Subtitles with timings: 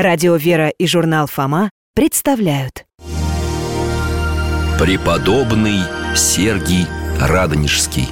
[0.00, 2.84] Радио «Вера» и журнал «Фома» представляют.
[4.78, 5.80] Преподобный
[6.14, 6.86] Сергий
[7.20, 8.08] Радонежский.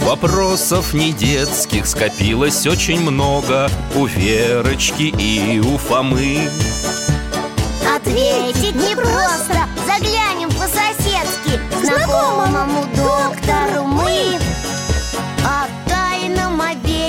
[0.00, 6.48] Вопросов не детских скопилось очень много У Верочки и у Фомы.
[7.94, 11.60] Ответить непросто Заглянем по-соседски.
[11.80, 14.36] Знакомому доктору мы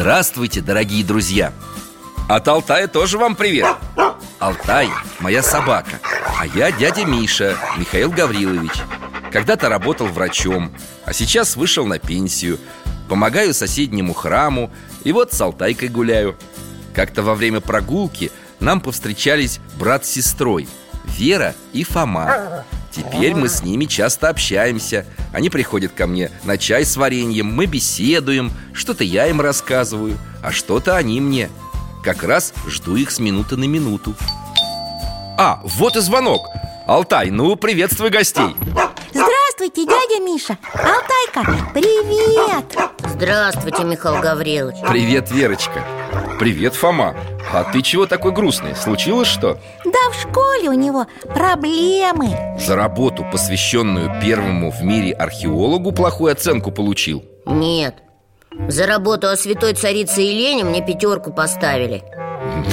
[0.00, 1.52] Здравствуйте, дорогие друзья!
[2.26, 3.66] От Алтая тоже вам привет!
[4.38, 4.88] Алтай–
[5.20, 6.00] моя собака,
[6.38, 8.80] а я дядя Миша, Михаил Гаврилович
[9.30, 10.72] Когда-то работал врачом,
[11.04, 12.58] а сейчас вышел на пенсию
[13.10, 14.72] Помогаю соседнему храму
[15.04, 16.34] и вот с Алтайкой гуляю
[16.94, 20.66] Как-то во время прогулки нам повстречались брат с сестрой
[21.04, 22.64] Вера и Фома.
[22.90, 25.06] Теперь мы с ними часто общаемся.
[25.32, 30.50] Они приходят ко мне на чай с вареньем Мы беседуем Что-то я им рассказываю А
[30.50, 31.50] что-то они мне.
[32.02, 34.14] Как раз жду их с минуты на минуту.
[35.38, 36.48] А, вот и звонок.
[36.86, 38.56] Алтай, ну приветствуй гостей.
[39.12, 40.56] Здравствуйте, дядя Миша.
[40.72, 42.64] Алтайка, привет.
[43.06, 44.76] Здравствуйте, Михаил Гаврилович.
[44.88, 45.99] Привет, Верочка
[46.40, 47.14] Привет, Фома.
[47.52, 48.74] А ты чего такой грустный?
[48.74, 49.58] Случилось что?
[49.84, 52.34] Да в школе у него проблемы.
[52.58, 57.22] За работу, посвященную первому в мире археологу, плохую оценку получил?
[57.44, 57.96] Нет.
[58.68, 62.02] За работу о святой царице Елене мне пятерку поставили.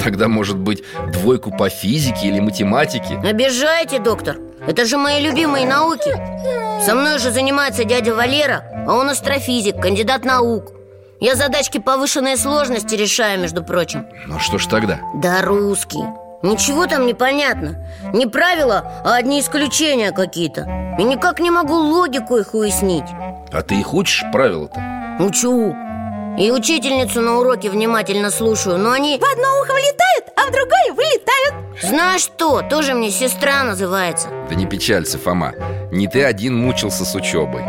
[0.02, 3.20] Тогда, может быть, двойку по физике или математике?
[3.22, 4.38] Обижаете, доктор?
[4.66, 6.14] Это же мои любимые науки.
[6.86, 10.77] Со мной же занимается дядя Валера А он астрофизик, кандидат наук
[11.20, 14.06] Я задачки повышенной сложности решаю, между прочим.
[14.26, 15.00] Ну что ж тогда?
[15.16, 16.04] Да русский.
[16.42, 17.84] Ничего там не понятно.
[18.12, 20.94] Не правила, а одни исключения какие-то.
[20.96, 23.06] И никак не могу логику их уяснить.
[23.52, 24.80] А ты их учишь правила-то?
[25.18, 25.74] Учу.
[26.38, 29.18] И учительницу на уроке внимательно слушаю Но они...
[29.18, 31.82] В одно ухо влетают, а в другое вылетают.
[31.82, 34.28] Знаешь что, тоже мне сестра называется.
[34.48, 35.52] Да не печалься, Фома.
[35.90, 37.64] Не ты один мучился с учебой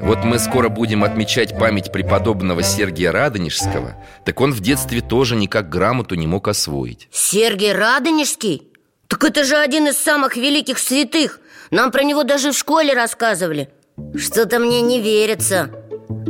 [0.00, 5.68] Вот мы скоро будем отмечать память преподобного Сергия Радонежского Так он в детстве тоже никак
[5.68, 7.08] грамоту не мог освоить.
[7.10, 8.68] Сергий Радонежский?
[9.08, 11.40] Так это же один из самых великих святых.
[11.70, 13.70] Нам про него даже в школе рассказывали.
[14.16, 15.70] Что-то мне не верится.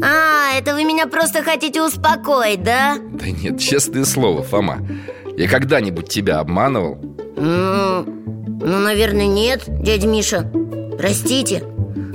[0.03, 2.97] А, это вы меня просто хотите успокоить, да?
[2.99, 4.79] Да нет, честное слово, Фома.
[5.37, 6.97] Я когда-нибудь тебя обманывал?
[7.37, 10.51] Ну, ну, наверное, нет, дядя Миша.
[10.97, 11.63] Простите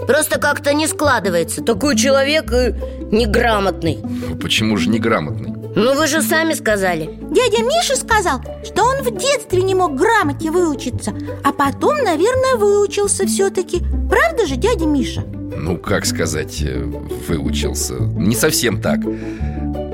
[0.08, 1.62] Просто как-то не складывается.
[1.64, 2.74] Такой человек и
[3.14, 4.00] неграмотный.
[4.04, 5.54] Ну, Почему же неграмотный?
[5.76, 7.10] Ну, вы же сами сказали.
[7.32, 11.14] Дядя Миша сказал, что он в детстве не мог грамоте выучиться
[11.44, 15.24] А потом, наверное, выучился все-таки Правда же, дядя Миша?
[15.56, 16.84] Ну, как сказать, э,
[17.28, 17.96] выучился?
[17.96, 19.00] Не совсем так.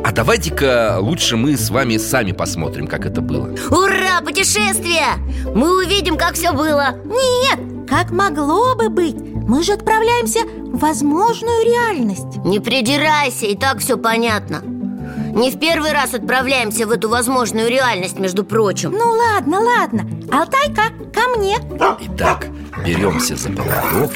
[0.03, 3.56] А давайте-ка лучше мы с вами сами посмотрим, как это было.
[3.69, 5.06] Ура, путешествие!
[5.53, 6.96] Мы увидим, как все было.
[7.06, 9.16] Нет, как могло бы быть
[9.50, 12.38] Мы же отправляемся в возможную реальность.
[12.46, 14.62] Не придирайся, и так все понятно.
[14.62, 18.92] Не в первый раз отправляемся в эту возможную реальность, между прочим.
[18.92, 20.06] Ну ладно, ладно.
[20.32, 21.58] Алтайка, ко мне.
[22.00, 22.46] Итак,
[22.86, 24.12] беремся за поводок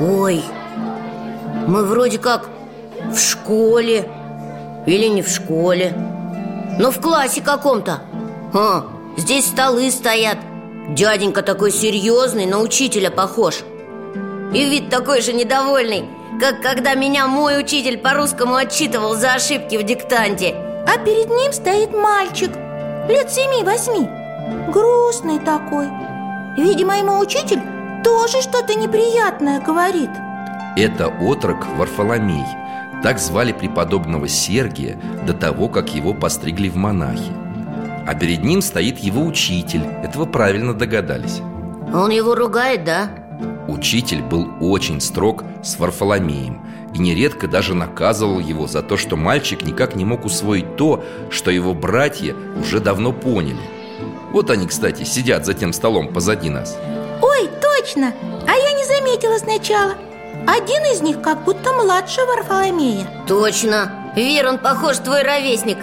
[0.00, 0.42] Ой,
[1.68, 2.48] мы вроде как
[3.12, 4.10] в школе
[4.86, 6.15] Или не в школе
[6.78, 8.00] Но в классе каком-то.
[8.52, 8.86] А,
[9.16, 10.38] здесь столы стоят.
[10.90, 13.64] Дяденька такой серьезный, на учителя похож.
[14.52, 16.08] И вид такой же недовольный
[16.40, 20.54] Как когда меня мой учитель по-русскому отчитывал за ошибки в диктанте.
[20.86, 22.52] А перед ним стоит мальчик
[23.08, 24.08] Лет семи-восьми
[24.72, 25.88] Грустный такой.
[26.56, 27.60] Видимо, ему учитель
[28.04, 30.10] тоже что-то неприятное говорит.
[30.76, 32.44] Это отрок Варфоломей
[33.02, 37.32] Так звали преподобного Сергия до того, как его постригли в монахи
[38.06, 41.40] А перед ним стоит его учитель Этого правильно догадались
[41.92, 43.10] Он его ругает, да?
[43.68, 46.60] Учитель был очень строг с Варфоломеем
[46.94, 51.50] и нередко даже наказывал его за то, что мальчик никак не мог усвоить то, что
[51.50, 53.60] его братья уже давно поняли.
[54.32, 56.78] Вот они, кстати, сидят за тем столом позади нас.
[57.20, 58.14] Ой, точно!
[58.46, 59.94] А я не заметила сначала.
[60.46, 63.06] Один из них как будто младше Варфоломея.
[63.26, 64.12] Точно!
[64.14, 65.78] Вер, он похож твой ровесник,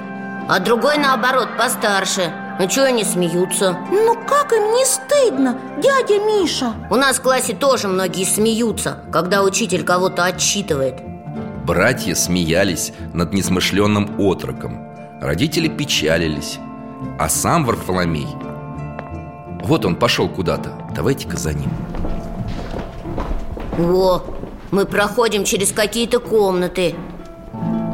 [0.49, 2.33] а другой, наоборот, постарше.
[2.59, 3.77] Ну чего они смеются?
[3.91, 6.73] Ну как им не стыдно, дядя Миша?
[6.89, 10.95] У нас в классе тоже многие смеются, когда учитель кого-то отчитывает
[11.65, 14.87] Братья смеялись над несмышленным отроком
[15.21, 16.59] Родители печалились
[17.17, 18.27] А сам Варфоломей
[19.63, 21.71] Вот он пошел куда-то Давайте-ка за ним
[23.79, 24.21] О,
[24.73, 26.95] мы проходим через какие-то комнаты.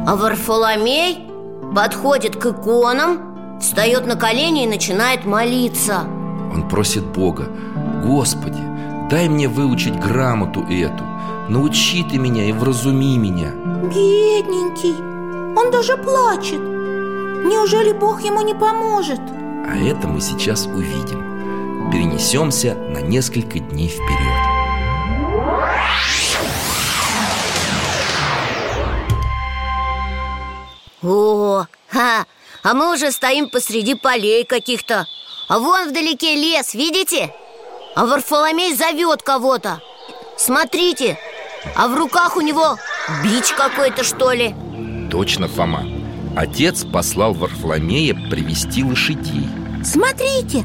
[0.06, 1.30] А Варфоломей
[1.74, 6.04] подходит к иконам Встает на колени и начинает молиться.
[6.54, 7.48] Он просит Бога
[8.02, 8.62] Господи,
[9.10, 11.04] дай мне выучить грамоту эту.
[11.50, 14.94] Научи ты меня и вразуми меня Бедненький,
[15.60, 16.60] он даже плачет.
[16.60, 19.20] Неужели Бог ему не поможет?
[19.68, 21.90] А это мы сейчас увидим.
[21.92, 24.59] Перенесемся на несколько дней вперед
[31.02, 32.26] О, ха,
[32.62, 35.06] а мы уже стоим посреди полей каких-то.
[35.48, 37.34] А вон вдалеке лес, видите?
[37.94, 39.80] А Варфоломей зовет кого-то.
[40.36, 41.18] Смотрите,
[41.74, 42.76] а в руках у него
[43.22, 44.54] бич какой-то, что ли.
[45.10, 45.84] Точно, Фома.
[46.36, 49.48] Отец послал Варфоломея привести лошадей.
[49.82, 50.64] Смотрите,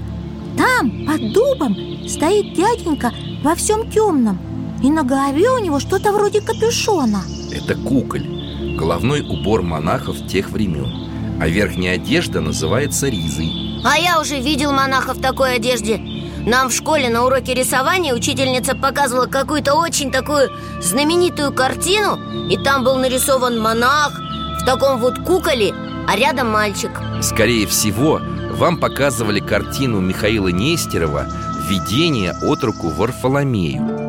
[0.58, 1.76] там, под дубом,
[2.08, 3.12] стоит дяденька
[3.42, 4.38] во всем темном.
[4.84, 7.24] И на голове у него что-то вроде капюшона.
[7.52, 8.35] Это куколь
[8.76, 11.40] Головной убор монахов тех времен.
[11.40, 13.82] А верхняя одежда называется ризой.
[13.86, 16.00] А я уже видел монаха в такой одежде.
[16.46, 22.20] Нам в школе на уроке рисования учительница показывала какую-то очень такую знаменитую картину
[22.50, 24.12] И там был нарисован монах
[24.62, 25.74] в таком вот куколе,
[26.08, 26.92] а рядом мальчик.
[27.22, 31.28] Скорее всего, вам показывали картину Михаила Нестерова
[31.68, 34.05] «Видение от руку Варфоломею»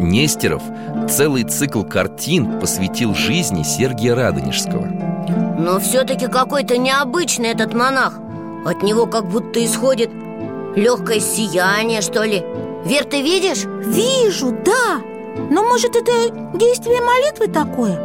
[0.00, 0.62] Нестеров
[1.08, 4.86] целый цикл картин посвятил жизни Сергия Радонежского.
[5.58, 8.14] Но все-таки какой-то необычный этот монах.
[8.64, 10.10] От него как будто исходит
[10.74, 12.42] легкое сияние, что ли.
[12.84, 13.64] Вер, ты видишь?
[13.64, 15.00] Вижу, да.
[15.50, 16.12] Но может это
[16.54, 17.98] действие молитвы такое?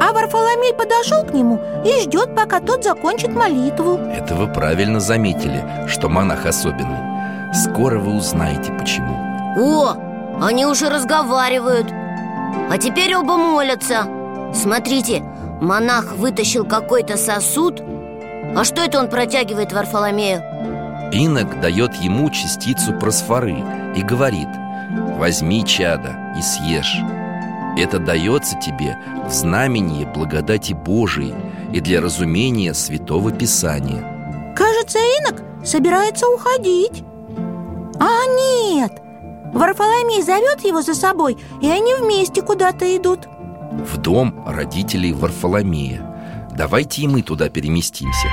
[0.00, 3.96] А Варфоломей подошел к нему и ждет, пока тот закончит молитву.
[3.96, 7.54] Это вы правильно заметили, что монах особенный.
[7.54, 9.14] Скоро вы узнаете, почему.
[9.56, 9.96] О,
[10.40, 11.86] они уже разговаривают.
[12.70, 14.06] А теперь оба молятся.
[14.54, 15.22] Смотрите,
[15.60, 17.82] монах вытащил какой-то сосуд.
[18.56, 20.42] А что это он протягивает Варфоломею?
[21.12, 23.56] Инок дает ему частицу просфоры
[23.96, 24.48] и говорит
[25.18, 26.98] Возьми чадо и съешь.
[27.76, 31.34] Это дается тебе в знамении благодати Божией
[31.72, 37.04] И для разумения Святого Писания Кажется, инок собирается уходить.
[38.00, 38.92] А нет,
[39.52, 43.20] Варфоломей зовет его за собой И они вместе куда-то идут.
[43.72, 46.48] В дом родителей Варфоломея.
[46.56, 48.28] Давайте и мы туда переместимся.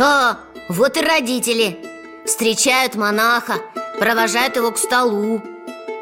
[0.00, 0.38] А,
[0.68, 1.78] вот и родители.
[2.24, 3.54] Встречают монаха,
[3.98, 5.42] провожают его к столу.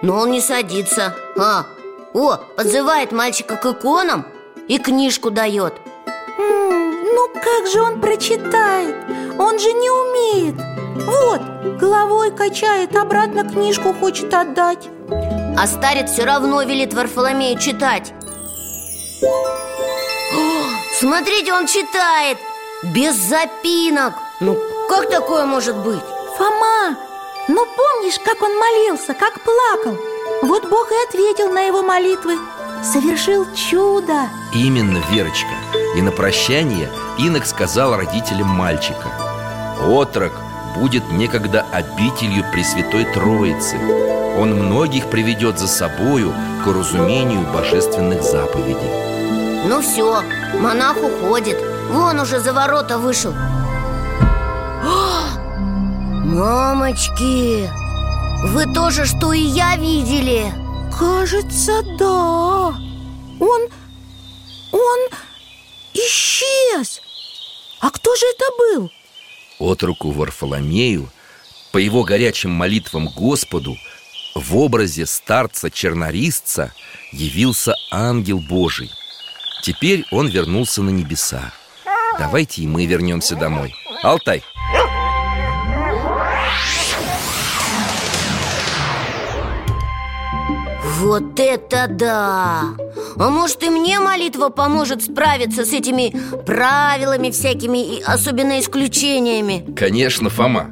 [0.02, 1.14] Но он не садится.
[1.38, 1.66] А,
[2.14, 4.26] о, подзывает мальчика к иконам
[4.68, 5.74] и книжку дает
[7.16, 8.94] Ну как же он прочитает?
[9.38, 10.54] Он же не умеет.
[11.06, 11.40] Вот,
[11.80, 14.90] головой качает, обратно книжку хочет отдать.
[15.56, 18.12] А старец все равно велит Варфоломею читать.
[19.22, 20.64] О,
[21.00, 22.36] Смотрите, он читает!
[22.94, 24.12] Без запинок!
[24.40, 24.58] Ну,
[24.90, 26.02] как такое может быть?
[26.36, 26.98] Фома,
[27.48, 29.96] ну помнишь, как он молился, как плакал?
[30.42, 32.36] Вот Бог и ответил на его молитвы.
[32.84, 34.28] Совершил чудо.
[34.52, 35.65] Именно, Верочка
[35.96, 39.10] И на прощание Инок сказал родителям мальчика
[39.80, 40.32] Отрок
[40.76, 43.78] будет некогда обителью Пресвятой Троицы.
[44.38, 50.22] Он многих приведет за собою к разумению божественных заповедей Ну все,
[50.60, 51.56] монах уходит.
[51.90, 53.32] Вон уже за ворота вышел.
[54.84, 55.16] О,
[56.24, 57.70] Мамочки!
[58.48, 60.52] Вы тоже, что и я, видели?
[60.98, 62.74] Кажется, да.
[63.40, 63.60] Он...
[64.72, 64.98] он
[65.96, 67.00] исчез!
[67.80, 68.90] А кто же это был?
[69.58, 71.10] Отруку Варфоломею
[71.72, 73.76] По его горячим молитвам Господу
[74.34, 76.72] В образе старца-чернорисца
[77.12, 78.90] Явился ангел Божий.
[79.62, 81.52] Теперь он вернулся на небеса.
[82.18, 83.74] Давайте и мы вернемся домой.
[84.02, 84.42] Алтай,
[90.96, 92.74] Вот это да!
[93.18, 99.66] А может и мне молитва поможет справиться с этими правилами всякими и особенно исключениями?
[99.76, 100.70] Конечно, Фома.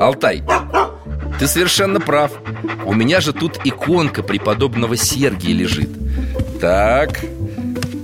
[0.00, 0.42] Алтай,
[1.38, 2.32] ты совершенно прав.
[2.84, 5.90] У меня же тут иконка преподобного Сергия лежит.
[6.60, 7.20] Так,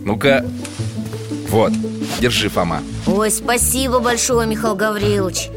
[0.04, 0.46] ну-ка,
[1.48, 1.72] вот,
[2.20, 2.80] держи, Фома.
[3.08, 5.50] Ой, спасибо большое, Михаил Гаврилович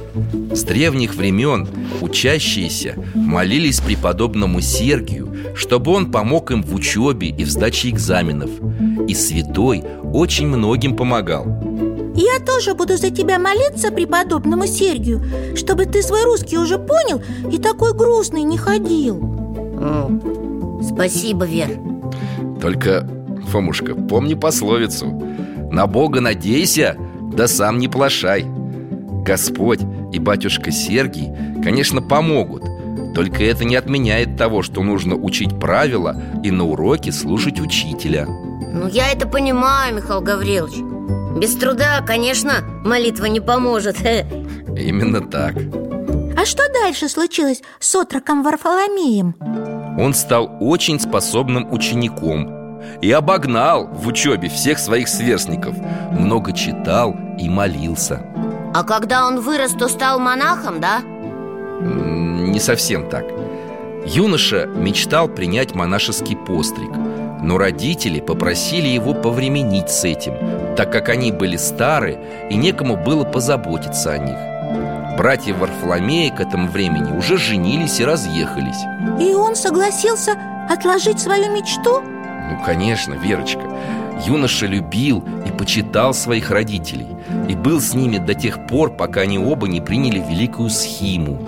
[0.52, 1.68] С древних времен
[2.02, 8.50] учащиеся молились преподобному Сергию Чтобы он помог им в учебе и в сдаче экзаменов.
[9.08, 11.46] И святой очень многим помогал.
[12.16, 15.24] Я тоже буду за тебя молиться преподобному Сергию
[15.56, 19.18] Чтобы ты свой русский уже понял и такой грустный не ходил.
[19.82, 20.10] О,
[20.84, 21.70] Спасибо, Вер.
[22.62, 23.08] Только,
[23.48, 25.24] Фомушка, помни пословицу.
[25.72, 26.98] На Бога надейся,
[27.34, 28.46] да сам не плашай
[29.30, 29.82] Господь
[30.12, 31.30] и батюшка Сергий,
[31.64, 32.64] конечно, помогут.
[33.14, 38.26] Только это не отменяет того, что нужно учить правила И на уроке слушать учителя.
[38.26, 40.78] Ну, я это понимаю, Михаил Гаврилович.
[41.40, 43.98] Без труда, конечно, молитва не поможет.
[44.76, 45.54] Именно так.
[46.36, 49.36] А что дальше случилось с отроком Варфоломеем?
[50.00, 55.76] Он стал очень способным учеником и обогнал в учебе всех своих сверстников.
[56.14, 58.26] Много читал и молился
[58.74, 61.02] А когда он вырос, то стал монахом, да?
[61.02, 63.26] Не совсем так
[64.06, 66.92] Юноша мечтал принять монашеский постриг
[67.42, 70.34] Но родители попросили его повременить с этим
[70.76, 76.70] Так как они были стары и некому было позаботиться о них Братья Варфоломея к этому
[76.70, 78.82] времени уже женились и разъехались
[79.20, 80.34] И он согласился
[80.70, 82.02] отложить свою мечту?
[82.02, 83.62] Ну, конечно, Верочка
[84.26, 87.08] Юноша любил и почитал своих родителей
[87.48, 91.46] И был с ними до тех пор, пока они оба не приняли великую схиму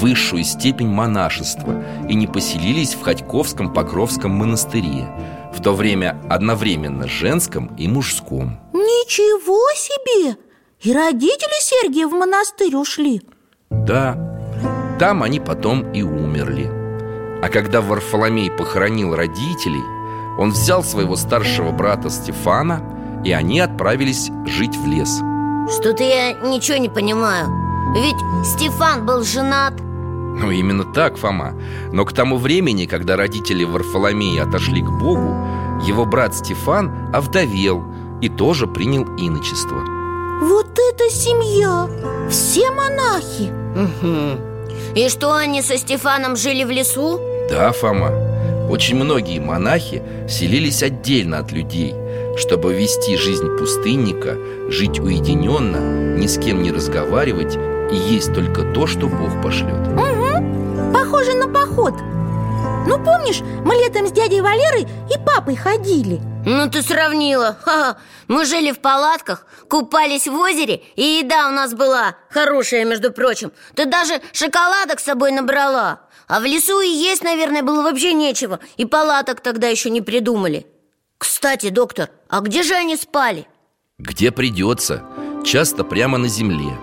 [0.00, 5.06] Высшую степень монашества И не поселились в Ходьковском Покровском монастыре
[5.52, 8.58] В то время одновременно женском и мужском.
[8.72, 10.36] Ничего себе!
[10.80, 13.22] И родители Сергия в монастырь ушли.
[13.70, 14.16] Да,
[14.98, 16.70] там они потом и умерли.
[17.42, 19.82] А когда Варфоломей похоронил родителей
[20.38, 22.82] Он взял своего старшего брата Стефана
[23.24, 25.20] И они отправились жить в лес.
[25.70, 27.48] Что-то я ничего не понимаю.
[27.94, 29.74] Ведь Стефан был женат.
[29.78, 31.54] Ну, именно так, Фома.
[31.92, 35.36] Но к тому времени, когда родители Варфоломея отошли к Богу
[35.86, 37.84] Его брат Стефан овдовел
[38.22, 39.84] и тоже принял иночество.
[40.40, 41.88] Вот это семья!
[42.30, 43.52] Все монахи!
[43.76, 44.40] Мгм.
[44.94, 47.20] И что, они со Стефаном жили в лесу?
[47.50, 48.31] Да, Фома
[48.72, 51.94] Очень многие монахи селились отдельно от людей
[52.38, 54.38] Чтобы вести жизнь пустынника
[54.70, 57.54] Жить уединенно, ни с кем не разговаривать
[57.92, 59.94] И есть только то, что Бог пошлет
[60.94, 61.92] Похоже на поход.
[62.86, 66.18] Ну помнишь, мы летом с дядей Валерой и папой ходили?
[66.46, 67.58] Ну ты сравнила.
[67.60, 67.98] Ха-ха.
[68.26, 73.52] Мы жили в палатках, купались в озере И еда у нас была хорошая, между прочим.
[73.74, 78.60] Ты даже шоколадок с собой набрала А в лесу и есть, наверное, было вообще нечего.
[78.76, 80.66] И палаток тогда еще не придумали.
[81.18, 83.46] Кстати, доктор, а где же они спали?
[83.98, 85.04] Где придется,
[85.44, 86.76] часто прямо на земле.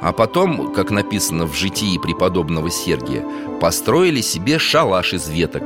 [0.00, 3.24] А потом, как написано в житии преподобного Сергия
[3.60, 5.62] Построили себе шалаш из веток.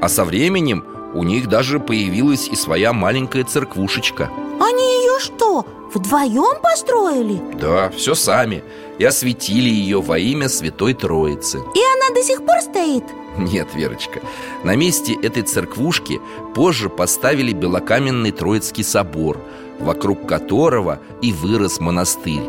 [0.00, 0.84] А со временем
[1.14, 4.30] у них даже появилась и своя маленькая церквушечка.
[4.60, 7.40] Они ее что, вдвоем построили?
[7.58, 8.62] Да, все сами
[8.98, 13.04] И осветили ее во имя Святой Троицы И она до сих пор стоит?
[13.36, 14.20] Нет, Верочка
[14.64, 16.20] На месте этой церквушки
[16.54, 19.38] позже поставили белокаменный Троицкий собор
[19.78, 22.48] Вокруг которого и вырос монастырь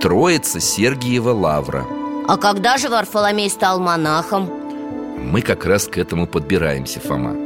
[0.00, 1.84] Троица Сергиева Лавра
[2.26, 4.50] А когда же Варфоломей стал монахом?
[5.18, 7.36] Мы как раз к этому подбираемся, Фома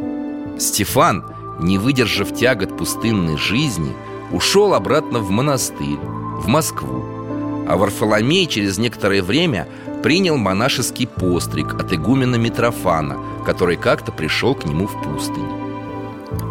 [0.58, 1.24] Стефан,
[1.60, 3.92] не выдержав тягот пустынной жизни
[4.30, 7.15] Ушел обратно в монастырь, в Москву
[7.68, 9.66] А Варфоломей через некоторое время
[10.02, 15.48] принял монашеский постриг от игумена Митрофана Который как-то пришел к нему в пустынь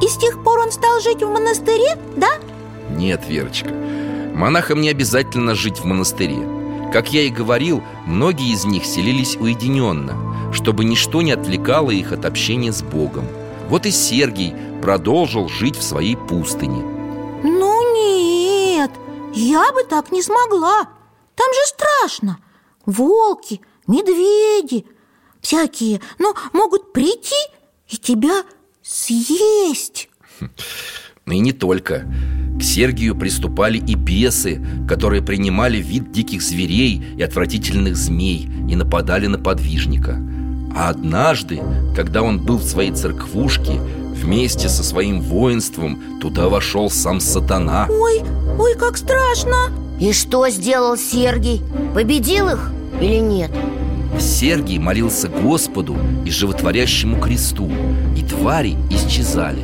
[0.01, 2.27] И с тех пор он стал жить в монастыре, да?
[2.89, 3.69] Нет, Верочка
[4.33, 6.45] Монахам не обязательно жить в монастыре.
[6.91, 12.25] Как я и говорил, многие из них селились уединенно Чтобы ничто не отвлекало их от
[12.25, 13.25] общения с Богом.
[13.69, 16.83] Вот и Сергий продолжил жить в своей пустыне.
[17.43, 18.91] Ну нет,
[19.33, 20.87] я бы так не смогла
[21.35, 22.39] Там же страшно.
[22.85, 24.85] Волки, медведи
[25.41, 27.35] Всякие, ну, могут прийти
[27.87, 28.43] и тебя
[28.81, 30.09] съесть.
[31.25, 32.05] Но и не только.
[32.57, 39.27] К Сергию приступали и бесы Которые принимали вид диких зверей и отвратительных змей И нападали
[39.27, 40.17] на подвижника.
[40.75, 41.61] А однажды,
[41.95, 43.79] когда он был в своей церквушке
[44.25, 47.85] Вместе со своим воинством туда вошел сам сатана.
[47.91, 48.23] Ой,
[48.57, 49.69] ой, как страшно!
[49.99, 51.61] И что сделал Сергий?
[51.93, 53.51] Победил их или нет?
[54.19, 57.69] Сергий молился Господу и животворящему кресту
[58.17, 59.61] И твари исчезали.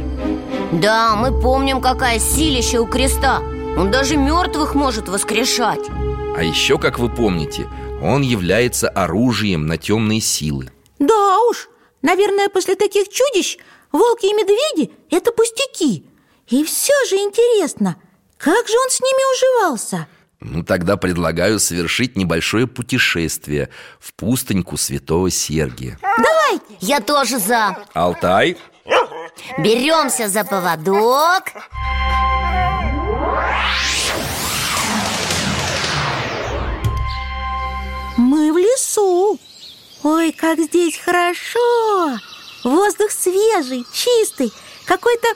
[0.72, 3.40] Да, мы помним, какая силища у креста.
[3.76, 5.90] Он даже мертвых может воскрешать.
[6.38, 7.66] А еще, как вы помните,
[8.00, 10.70] он является оружием на темные силы.
[11.00, 11.68] Да уж,
[12.04, 13.58] наверное, после таких чудищ
[13.92, 16.06] волки и медведи– это пустяки.
[16.48, 17.96] И все же интересно,
[18.38, 20.08] как же он с ними уживался?
[20.40, 23.70] Ну, тогда предлагаю совершить небольшое путешествие
[24.00, 26.00] В пустыньку святого Сергия.
[26.02, 26.66] Давайте!
[26.80, 27.78] Я тоже за.
[27.94, 28.58] Алтай,
[29.60, 31.44] Беремся за поводок.
[38.18, 39.40] Мы в лесу.
[40.04, 42.18] Ой, как здесь хорошо
[42.92, 44.52] Воздух свежий, чистый
[44.84, 45.28] Какой-то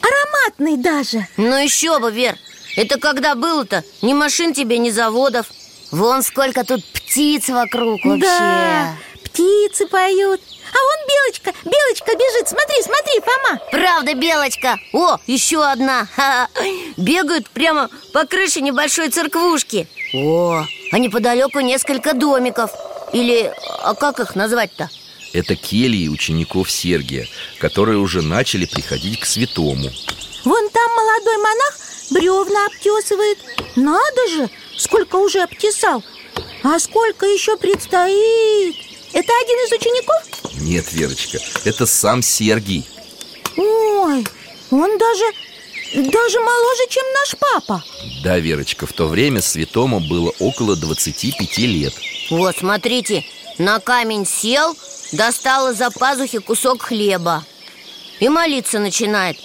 [0.00, 1.26] ароматный даже.
[1.36, 2.34] Ну еще бы, Вер
[2.78, 3.84] Это когда было-то?
[4.00, 5.48] Ни машин тебе, ни заводов.
[5.90, 8.24] Вон сколько тут птиц вокруг вообще.
[8.24, 10.40] Да, птицы поют.
[10.72, 12.48] А вон белочка, белочка бежит.
[12.48, 13.60] Смотри, смотри, Фома.
[13.70, 14.78] Правда, Белочка.
[14.94, 16.06] О, еще одна.
[16.16, 16.48] Ха-ха.
[16.96, 19.88] Бегают прямо по крыше небольшой церквушки.
[20.14, 22.70] О, а неподалеку несколько домиков.
[23.12, 24.88] Или, а как их назвать-то?
[25.32, 29.90] Это кельи учеников Сергия Которые уже начали приходить к святому.
[30.44, 31.78] Вон там молодой монах
[32.10, 33.38] бревна обтесывает.
[33.76, 36.02] Надо же, сколько уже обтесал.
[36.62, 38.76] А сколько еще предстоит?
[39.12, 40.52] Это один из учеников?
[40.60, 42.86] Нет, Верочка, это сам Сергий.
[43.56, 44.24] Ой,
[44.70, 45.24] он даже,
[45.94, 47.84] даже моложе, чем наш папа.
[48.22, 51.94] Да, Верочка, в то время святому было около 25 лет.
[52.30, 53.24] Вот, смотрите,
[53.58, 54.76] на камень сел
[55.12, 57.44] Достал из-за пазухи кусок хлеба.
[58.20, 59.36] И молиться начинает.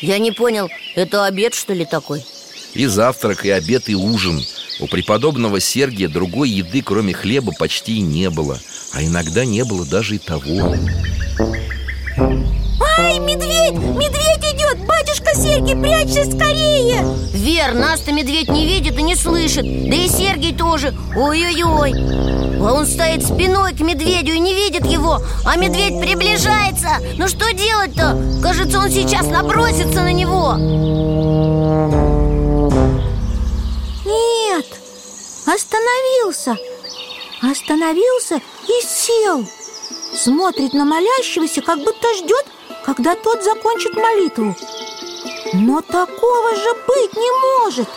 [0.00, 2.24] Я не понял, это обед что ли такой?
[2.74, 4.42] И завтрак, и обед, и ужин.
[4.80, 8.58] У преподобного Сергия другой еды, кроме хлеба, почти и не было.
[8.92, 10.74] А иногда не было даже и того
[12.80, 14.86] Ай, медведь, медведь идет!
[14.86, 17.02] Батюшка Сергий, прячься скорее!
[17.32, 19.64] Вер, нас-то медведь не видит и не слышит.
[19.64, 20.94] Да и Сергей тоже.
[21.16, 21.92] Ой-ой-ой.
[22.60, 25.20] А он стоит спиной к медведю и не видит его.
[25.44, 26.90] А медведь приближается.
[27.18, 28.40] Ну что делать-то?
[28.42, 30.54] Кажется, он сейчас набросится на него.
[34.04, 34.66] Нет,
[35.46, 36.56] остановился!
[37.42, 39.44] Остановился и сел.
[40.14, 42.46] Смотрит на молящегося, как будто ждет,
[42.84, 44.56] когда тот закончит молитву.
[45.54, 47.88] Но такого же быть не может.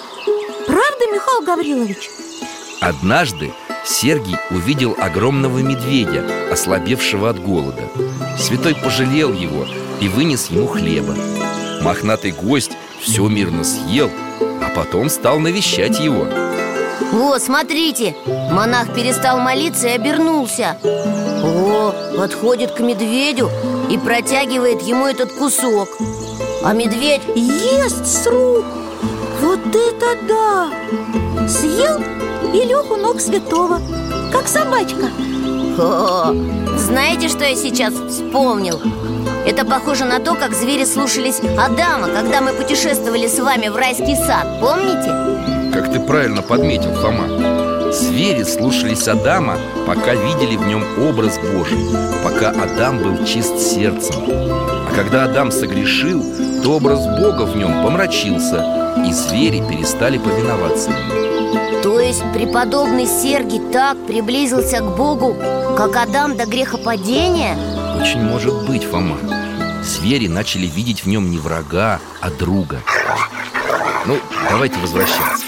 [0.67, 2.09] Правда, Михаил Гаврилович?
[2.81, 3.53] Однажды
[3.85, 7.83] Сергий увидел огромного медведя, ослабевшего от голода.
[8.37, 9.65] Святой пожалел его
[10.01, 11.15] и вынес ему хлеба.
[11.81, 12.71] Мохнатый гость
[13.01, 16.27] все мирно съел, а потом стал навещать его.
[17.11, 18.15] Вот, смотрите!
[18.25, 20.77] Монах перестал молиться и обернулся.
[20.83, 23.49] О, подходит к медведю
[23.89, 25.89] и протягивает ему этот кусок
[26.63, 28.65] А медведь Ест с рук
[29.41, 31.47] Вот это да!
[31.47, 31.99] Съел
[32.53, 33.79] и лег у ног святого
[34.31, 35.09] Как собачка
[35.77, 36.33] О,
[36.77, 38.79] знаете, что я сейчас вспомнил?
[39.45, 44.15] Это похоже на то, как звери слушались Адама, когда мы путешествовали с вами в райский
[44.15, 45.71] сад Помните?
[45.73, 47.64] Как ты правильно подметил, Фома
[47.95, 51.79] Звери слушались Адама, пока видели в нем образ Божий
[52.25, 54.15] Пока Адам был чист сердцем.
[54.27, 56.21] А когда Адам согрешил,
[56.61, 61.81] то образ Бога в нем помрачился И звери перестали повиноваться ему.
[61.81, 65.37] То есть преподобный Сергий так приблизился к Богу,
[65.77, 67.55] как Адам до грехопадения?
[67.97, 69.17] Очень может быть, Фома.
[69.83, 72.81] Звери начали видеть в нем не врага, а друга.
[74.05, 75.44] Ну, давайте возвращаться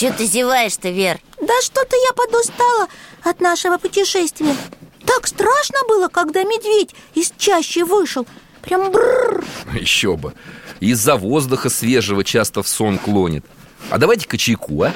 [0.00, 1.20] Че ты зеваешь-то, Вер?
[1.42, 2.88] Да что-то я подустала
[3.22, 4.56] от нашего путешествия.
[5.04, 8.26] Так страшно было, когда медведь из чащи вышел.
[8.62, 9.44] Прям бррр
[9.78, 10.32] Еще бы.
[10.80, 13.44] Из-за воздуха свежего часто в сон клонит.
[13.90, 14.94] А давайте-ка чайку, а?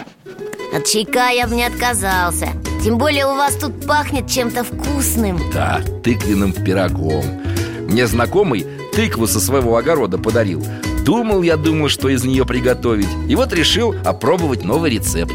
[0.74, 2.48] От чайка я бы не отказался.
[2.82, 5.38] Тем более у вас тут пахнет чем-то вкусным.
[5.52, 7.42] Да, тыквенным пирогом.
[7.90, 10.64] Мне знакомый тыкву со своего огорода подарил
[11.04, 13.08] Думал я, думал, что из нее приготовить.
[13.28, 15.34] И вот решил опробовать новый рецепт.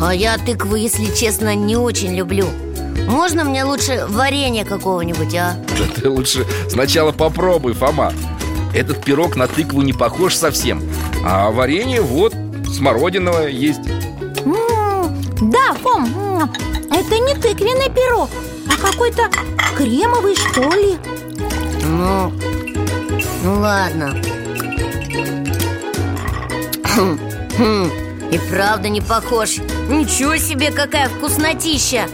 [0.00, 2.46] А я тыкву, если честно, не очень люблю.
[3.06, 5.56] Можно мне лучше варенье какого-нибудь, а?
[5.78, 8.12] Да ты лучше сначала попробуй, Фома.
[8.74, 10.82] Этот пирог на тыкву не похож совсем.
[11.24, 12.34] А варенье вот
[12.74, 13.80] смородиновое есть.
[14.44, 14.56] М,
[15.50, 16.50] Да, Фом, м,
[16.90, 18.28] это не тыквенный пирог,
[18.66, 19.30] а какой-то
[19.76, 20.96] кремовый, что ли?
[21.86, 22.32] Ну,
[23.44, 24.14] ну ладно
[26.98, 27.16] Хм,
[27.56, 27.90] хм,
[28.32, 29.58] И правда не похож.
[29.88, 32.06] Ничего себе, какая вкуснотища.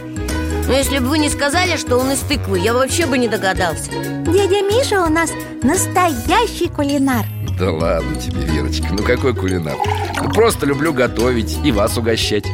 [0.67, 3.89] Но если бы вы не сказали, что он из тыквы Я вообще бы не догадался.
[3.91, 5.31] Дядя Миша у нас
[5.63, 7.25] настоящий кулинар.
[7.59, 9.75] Да ладно тебе, Верочка, ну какой кулинар?
[10.21, 12.45] Ну, Просто люблю готовить и вас угощать.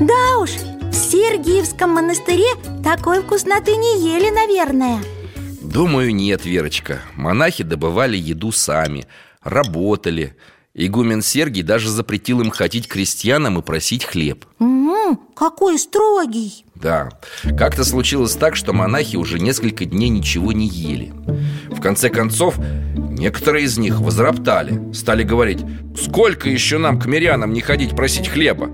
[0.00, 2.48] Да уж, в Сергиевском монастыре
[2.82, 4.98] такой вкусноты не ели, наверное.
[5.60, 7.00] Думаю, нет, Верочка.
[7.14, 9.06] Монахи добывали еду сами,
[9.44, 10.34] работали
[10.78, 14.44] Игумен Сергий даже запретил им ходить к крестьянам и просить хлеб.
[14.60, 16.64] М, Какой строгий.
[16.74, 17.08] Да,
[17.58, 21.14] как-то случилось так, что монахи уже несколько дней ничего не ели.
[21.70, 22.56] В конце концов,
[22.96, 25.60] некоторые из них возроптали Стали говорить,
[25.98, 28.68] сколько еще нам к мирянам не ходить просить хлеба?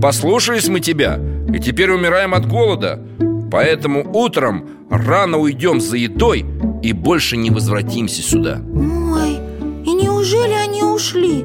[0.00, 1.20] Послушались мы тебя,
[1.54, 3.02] и теперь умираем от голода.
[3.50, 6.46] Поэтому утром рано уйдем за едой
[6.82, 9.38] и больше не возвратимся сюда Ой,
[9.84, 11.44] и неужели они ушли?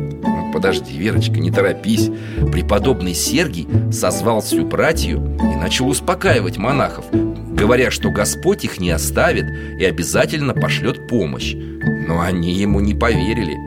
[0.54, 2.10] Подожди, Верочка, не торопись.
[2.52, 9.46] Преподобный Сергий созвал всю братью и начал успокаивать монахов Говоря, что Господь их не оставит
[9.80, 11.56] и обязательно пошлет помощь.
[12.08, 13.58] Но они ему не поверили.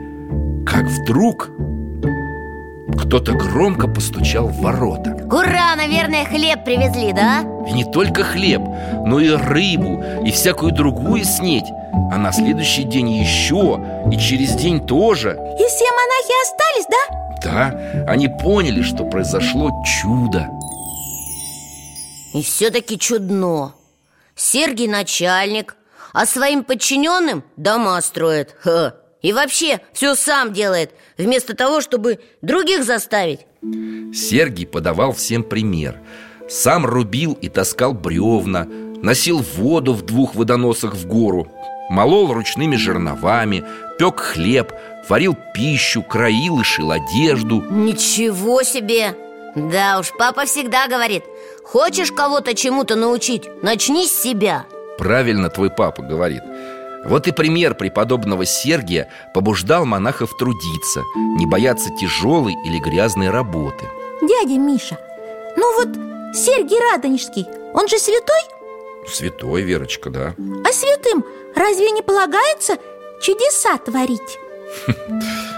[0.65, 1.49] Как вдруг
[2.97, 7.41] кто-то громко постучал в ворота Ура, наверное, хлеб привезли, да?
[7.67, 8.61] И не только хлеб,
[9.05, 11.65] но и рыбу, и всякую другую снеть
[12.11, 13.79] А на следующий день еще,
[14.11, 17.21] и через день тоже И все монахи остались, да?
[17.43, 20.47] Да, они поняли, что произошло чудо
[22.33, 23.73] И все-таки чудно
[24.35, 25.75] Сергий начальник,
[26.13, 28.93] а своим подчиненным дома строит Ха.
[29.21, 33.41] И вообще все сам делает Вместо того, чтобы других заставить.
[34.13, 35.99] Сергий подавал всем пример.
[36.49, 38.65] Сам рубил и таскал бревна
[39.01, 41.47] Носил воду в двух водоносах в гору
[41.89, 43.63] Молол ручными жерновами
[43.97, 44.73] Пек хлеб
[45.07, 47.61] Варил пищу, краил и шил одежду.
[47.69, 49.15] Ничего себе!
[49.55, 51.23] Да уж, папа всегда говорит
[51.63, 54.65] Хочешь кого-то чему-то научить, начни с себя
[54.97, 56.41] Правильно твой папа говорит
[57.05, 61.03] Вот и пример преподобного Сергия побуждал монахов трудиться
[61.37, 63.87] Не бояться тяжелой или грязной работы
[64.21, 64.97] Дядя Миша,
[65.57, 65.89] ну вот
[66.35, 68.41] Сергий Радонежский, он же святой?
[69.07, 72.77] Святой, Верочка, да А святым разве не полагается
[73.21, 74.37] чудеса творить?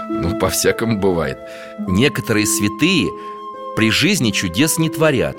[0.06, 1.38] Ну, по-всякому бывает
[1.88, 3.08] Некоторые святые
[3.74, 5.36] при жизни чудес не творят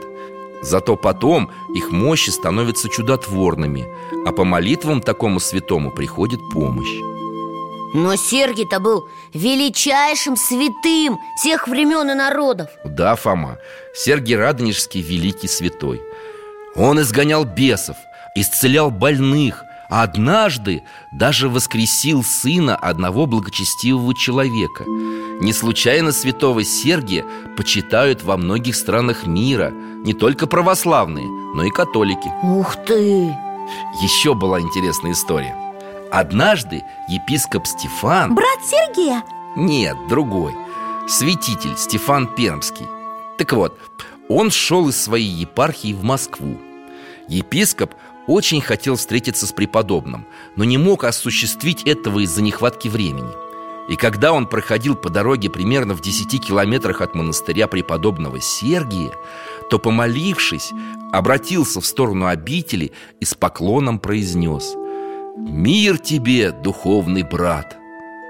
[0.66, 3.88] Зато потом их мощи становятся чудотворными
[4.26, 7.02] А по молитвам такому святому приходит помощь.
[7.94, 12.68] Но Сергий-то был величайшим святым всех времен и народов.
[12.84, 13.58] Да, Фома,
[13.94, 16.02] Сергий Радонежский великий святой.
[16.76, 17.96] Он изгонял бесов,
[18.36, 24.84] исцелял больных А однажды даже воскресил сына одного благочестивого человека.
[24.88, 27.26] Не случайно святого Сергия
[27.58, 32.32] почитают во многих странах мира Не только православные, но и католики.
[32.44, 33.36] Ух ты!
[34.02, 35.56] Еще была интересная история.
[36.12, 39.24] Однажды епископ Стефан Брат Сергия?
[39.56, 40.54] нет, другой.
[41.08, 42.88] Святитель Стефан Пермский.
[43.38, 43.78] Так вот,
[44.30, 46.58] он шел из своей епархии в Москву.
[47.28, 47.94] Епископ
[48.28, 53.32] очень хотел встретиться с преподобным Но не мог осуществить этого из-за нехватки времени
[53.90, 59.12] И когда он проходил по дороге примерно в 10 километрах от монастыря преподобного Сергия
[59.70, 60.72] То, помолившись,
[61.12, 64.76] обратился в сторону обители и с поклоном произнес
[65.38, 67.78] «Мир тебе, духовный брат!»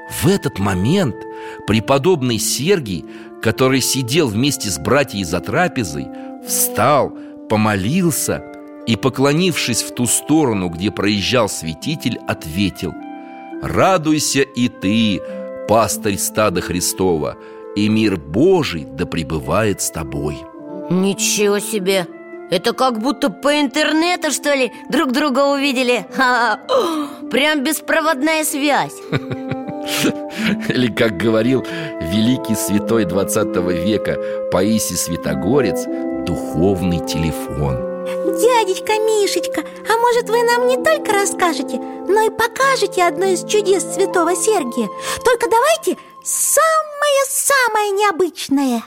[0.09, 1.15] В этот момент
[1.67, 3.05] преподобный Сергий,
[3.41, 6.07] который сидел вместе с братьей за трапезой,
[6.47, 7.11] встал,
[7.49, 8.43] помолился
[8.87, 12.93] и, поклонившись в ту сторону, где проезжал святитель, ответил
[13.61, 15.21] «Радуйся и ты,
[15.67, 17.37] пастырь стада Христова,
[17.75, 20.37] и мир Божий да пребывает с тобой».
[20.89, 22.07] Ничего себе!
[22.51, 26.05] Это как будто по интернету, что ли, друг друга увидели
[27.31, 28.93] Прям беспроводная связь
[30.69, 31.65] Или, как говорил
[32.01, 33.47] великий святой 20
[33.87, 34.19] века
[34.51, 35.85] Паисий Святогорец,
[36.27, 43.25] духовный телефон Дядечка Мишечка, а может вы нам не только расскажете, но и покажете одно
[43.25, 44.87] из чудес святого Сергия?
[45.23, 48.83] Только давайте самое-самое необычное.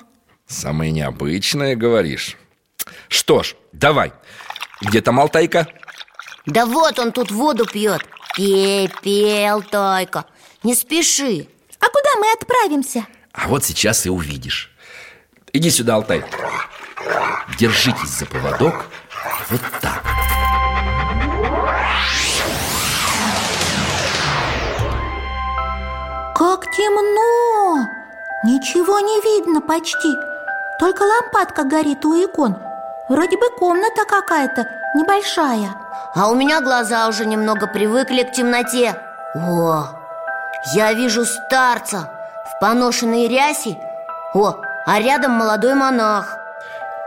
[0.46, 2.36] Самое необычное, говоришь?
[3.08, 4.12] Что ж, давай.
[4.80, 5.66] Где там Алтайка?
[6.46, 8.02] Да вот он тут воду пьет.
[8.36, 10.26] Пей, пей, Алтайка
[10.62, 11.48] не спеши.
[11.80, 13.06] А куда мы отправимся?
[13.32, 14.70] А вот сейчас и увидишь.
[15.52, 16.24] Иди сюда, Алтай.
[17.58, 18.86] Держитесь за поводок
[19.50, 20.02] Вот так.
[26.34, 27.88] Как темно!
[28.44, 30.14] Ничего не видно почти.
[30.78, 32.56] Только лампадка горит у икон.
[33.08, 35.74] Вроде бы комната какая-то небольшая.
[36.14, 38.94] А у меня глаза уже немного привыкли к темноте.
[39.34, 39.86] О,
[40.74, 42.10] я вижу старца
[42.44, 43.76] в поношенной рясе.
[44.34, 44.54] О,
[44.86, 46.37] а рядом молодой монах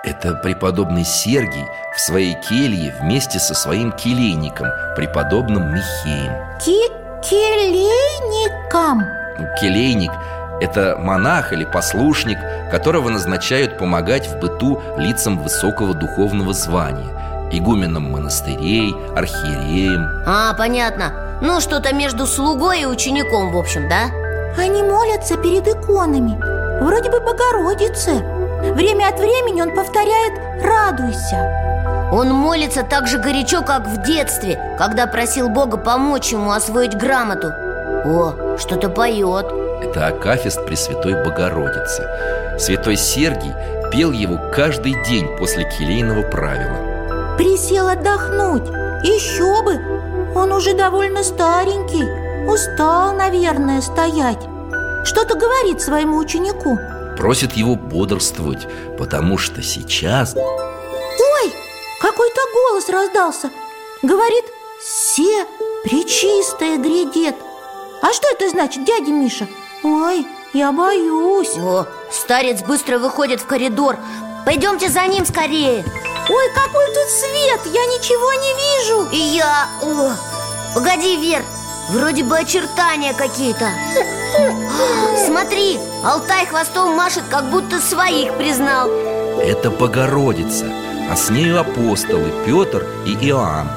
[0.03, 6.33] Это преподобный Сергий в своей келье вместе со своим келейником, преподобным Михеем.
[6.59, 6.89] Ки
[7.21, 9.03] келейникам
[9.37, 10.11] Ну, Келейник–
[10.61, 12.39] это монах или послушник,
[12.71, 20.23] которого назначают помогать в быту лицам высокого духовного звания Игуменам монастырей, архиереям.
[20.25, 21.39] А, понятно.
[21.41, 24.05] Ну, что-то между слугой и учеником, в общем, да?
[24.57, 26.39] Они молятся перед иконами
[26.81, 31.61] Вроде бы Богородице Время от времени он повторяет «Радуйся»
[32.11, 37.47] Он молится так же горячо, как в детстве Когда просил Бога помочь ему освоить грамоту.
[38.05, 39.45] О, что-то поет.
[39.81, 42.07] Это Акафист Пресвятой Богородицы.
[42.59, 43.53] Святой Сергий
[43.91, 47.35] пел его каждый день после келейного правила.
[47.37, 48.67] Присел отдохнуть.
[49.03, 49.79] Еще бы!
[50.35, 52.05] Он уже довольно старенький.
[52.47, 54.47] Устал, наверное, стоять.
[55.03, 56.77] Что-то говорит своему ученику
[57.21, 61.53] Просит его бодрствовать, потому что сейчас Ой,
[62.01, 63.51] какой-то голос раздался.
[64.01, 64.43] Говорит,
[64.83, 65.45] все
[65.83, 67.35] причистое грядет
[68.01, 69.47] А что это значит, дядя Миша?
[69.83, 71.55] Ой, я боюсь.
[71.59, 73.97] О, старец быстро выходит в коридор.
[74.43, 75.85] Пойдемте за ним скорее.
[76.27, 79.09] Ой, какой тут свет, я ничего не вижу.
[79.11, 79.69] И я...
[79.83, 80.15] О,
[80.73, 81.43] погоди, Вер,
[81.91, 83.69] вроде бы очертания какие-то.
[85.25, 88.89] Смотри, Алтай хвостом машет, как будто своих признал.
[89.39, 90.71] Это Богородица
[91.09, 93.69] А с нею апостолы Петр и Иоанн.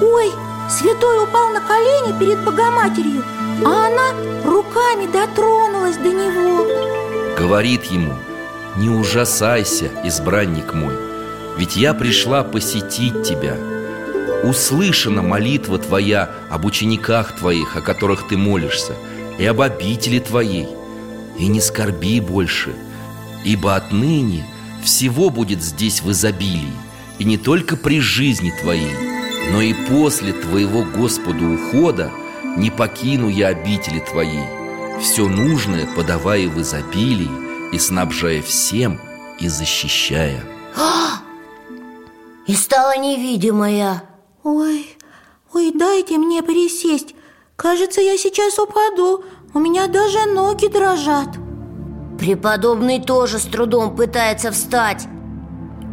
[0.00, 0.32] Ой,
[0.68, 3.24] святой упал на колени перед Богоматерью
[3.64, 4.10] А она
[4.44, 6.66] руками дотронулась до него.
[7.38, 8.14] Говорит ему
[8.76, 10.96] Не ужасайся, избранник мой
[11.56, 13.56] Ведь я пришла посетить тебя
[14.42, 18.94] Услышана молитва твоя об учениках твоих, о которых ты молишься
[19.38, 20.68] И об обители твоей.
[21.38, 22.74] И не скорби больше
[23.44, 24.44] Ибо отныне
[24.82, 26.72] всего будет здесь в изобилии
[27.18, 28.96] И не только при жизни твоей
[29.52, 32.10] Но и после твоего Господу ухода
[32.56, 34.44] Не покину я обители твоей.
[35.00, 39.00] Все нужное подавая в изобилии И снабжая всем
[39.38, 40.42] и защищая
[42.46, 44.02] И стала невидимая
[44.44, 44.86] Ой,
[45.54, 47.14] ой, дайте мне присесть
[47.54, 49.22] Кажется, я сейчас упаду
[49.54, 51.28] У меня даже ноги дрожат
[52.18, 55.06] Преподобный тоже с трудом пытается встать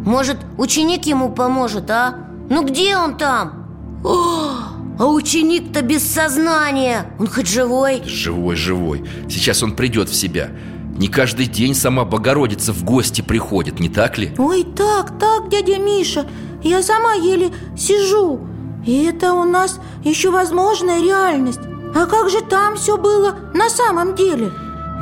[0.03, 2.27] Может, ученик ему поможет, а?
[2.49, 4.01] Ну где он там?
[4.03, 4.49] О,
[4.97, 8.01] а ученик-то без сознания Он хоть живой?
[8.03, 10.49] Живой, живой Сейчас он придет в себя
[10.97, 14.33] Не каждый день сама Богородица в гости приходит, не так ли?
[14.39, 16.25] Ой, так, так, дядя Миша
[16.63, 18.39] Я сама еле сижу.
[18.85, 21.59] И это у нас еще возможная реальность.
[21.95, 24.51] А как же там все было на самом деле?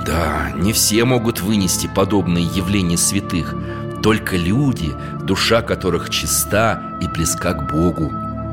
[0.06, 3.56] Да, не все могут вынести подобные явления святых.
[4.02, 8.12] Только люди, душа которых чиста и близка к Богу.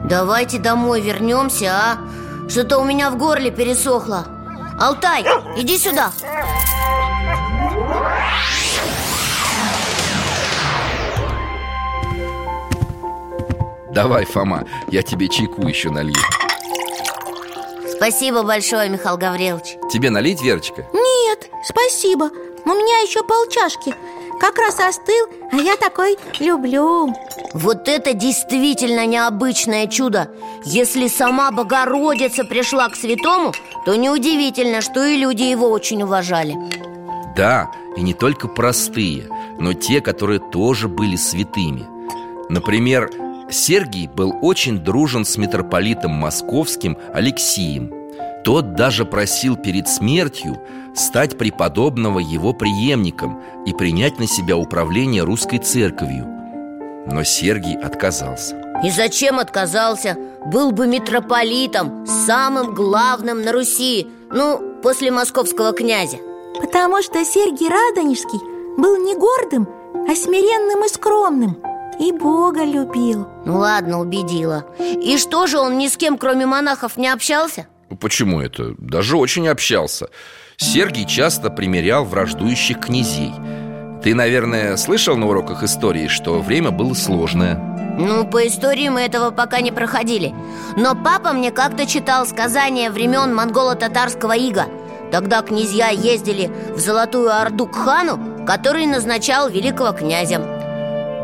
[0.08, 1.98] Давайте домой вернемся, а?
[2.48, 4.26] Что-то у меня в горле пересохло.
[4.78, 5.24] Алтай,
[5.56, 6.10] иди сюда
[13.94, 16.16] Давай, Фома, я тебе чайку еще налью.
[17.96, 19.76] Спасибо большое, Михаил Гаврилович.
[19.92, 20.84] Тебе налить, Верочка?
[20.92, 22.30] Нет, спасибо.
[22.64, 23.94] У меня еще полчашки.
[24.40, 27.14] Как раз остыл, а я такой люблю.
[27.54, 30.28] Вот это действительно необычное чудо.
[30.64, 33.52] Если сама Богородица пришла к святому
[33.84, 36.56] То неудивительно, что и люди его очень уважали.
[37.36, 39.28] Да, и не только простые,
[39.60, 41.86] но те, которые тоже были святыми.
[42.48, 43.08] Например,
[43.50, 47.92] Сергий был очень дружен с митрополитом московским Алексием.
[48.42, 50.60] Тот даже просил перед смертью
[50.94, 56.26] стать преподобного его преемником И принять на себя управление русской церковью.
[57.06, 58.56] Но Сергий отказался.
[58.84, 60.16] И зачем отказался?
[60.46, 66.18] Был бы митрополитом, самым главным на Руси Ну, после московского князя.
[66.60, 68.40] Потому что Сергий Радонежский
[68.78, 69.68] был не гордым,
[70.08, 73.28] а смиренным и скромным И Бога любил.
[73.44, 74.66] Ну ладно, убедила.
[74.78, 77.66] И что же, он ни с кем, кроме монахов, не общался?
[78.00, 78.74] Почему это?
[78.78, 80.08] Даже очень общался.
[80.56, 83.32] Сергий часто примерял враждующих князей.
[84.02, 87.54] Ты, наверное, слышал на уроках истории, что время было сложное?
[87.96, 90.34] Ну, по истории мы этого пока не проходили.
[90.76, 94.66] Но папа мне как-то читал сказания времен монголо-татарского ига.
[95.12, 100.40] Тогда князья ездили в Золотую Орду к хану, который назначал великого князя.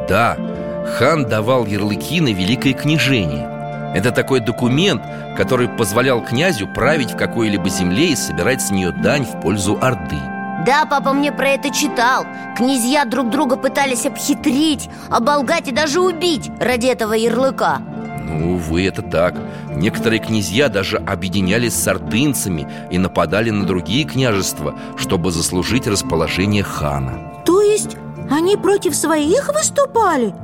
[0.09, 0.37] Да,
[0.87, 3.49] хан давал ярлыки на великое княжение.
[3.95, 5.03] Это такой документ,
[5.37, 10.19] который позволял князю править в какой-либо земле и собирать с нее дань в пользу Орды.
[10.65, 12.27] Да, папа мне про это читал.
[12.57, 17.81] Князья друг друга пытались обхитрить, оболгать и даже убить ради этого ярлыка.
[18.29, 19.35] Ну, увы, это так.
[19.75, 27.43] Некоторые князья даже объединялись с ордынцами и нападали на другие княжества, чтобы заслужить расположение хана.
[27.45, 27.97] То есть
[28.31, 30.35] они против своих выступали?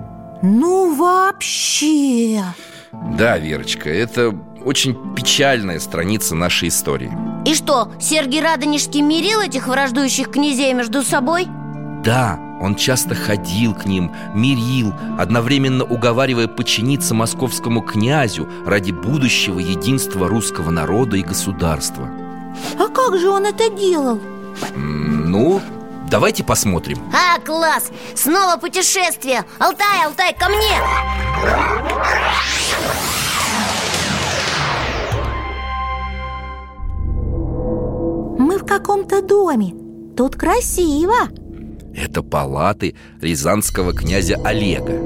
[0.42, 2.42] Ну вообще...
[3.18, 7.12] Да, Верочка, это очень печальная страница нашей истории
[7.44, 11.46] И что, Сергий Радонежский мирил этих враждующих князей между собой?
[12.04, 20.28] Да, он часто ходил к ним, мирил, одновременно уговаривая подчиниться московскому князю ради будущего единства
[20.28, 22.08] русского народа и государства
[22.78, 24.20] А как же он это делал?
[24.74, 25.60] Ну,
[26.10, 27.90] давайте посмотрим А, класс!
[28.14, 29.44] Снова путешествие!
[29.58, 31.86] Алтай, Алтай, ко мне!
[38.38, 39.74] Мы в каком-то доме
[40.16, 41.14] Тут красиво
[41.94, 45.00] Это палаты рязанского князя Олега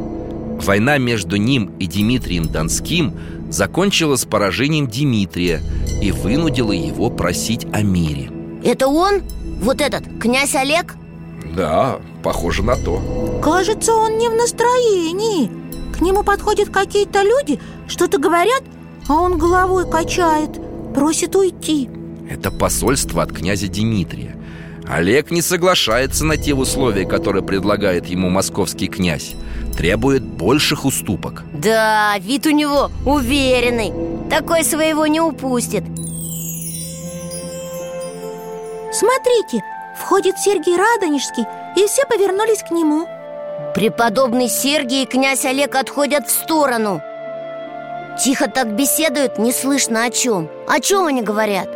[0.63, 3.15] Война между ним и Дмитрием Донским
[3.51, 5.61] закончилась поражением Дмитрия
[6.03, 8.31] и вынудила его просить о мире
[8.65, 9.23] Это он?
[9.61, 10.97] Вот этот, князь Олег?
[11.55, 13.41] Да, похоже на то.
[13.43, 15.51] Кажется, он не в настроении.
[15.93, 18.63] К нему подходят какие-то люди, что-то говорят,
[19.09, 20.51] а он головой качает
[20.95, 21.89] Просит уйти.
[22.29, 24.37] Это посольство от князя Дмитрия.
[24.89, 29.35] Олег не соглашается на те условия, которые предлагает ему московский князь.
[29.77, 31.45] Требует больших уступок.
[31.53, 33.93] Да, вид у него уверенный.
[34.29, 35.85] Такой своего не упустит
[39.01, 39.65] Смотрите,
[39.97, 43.09] входит Сергий Радонежский И все повернулись к нему.
[43.75, 47.01] Преподобный Сергий и князь Олег отходят в сторону.
[48.23, 50.51] Тихо так беседуют, не слышно о чем.
[50.69, 51.67] О чем они говорят?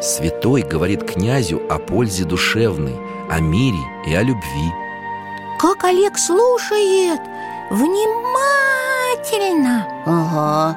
[0.00, 2.96] Святой говорит князю о пользе душевной,
[3.28, 4.70] о мире и о любви.
[5.58, 7.20] Как Олег слушает!
[7.72, 9.88] Внимательно!
[10.06, 10.76] Ага.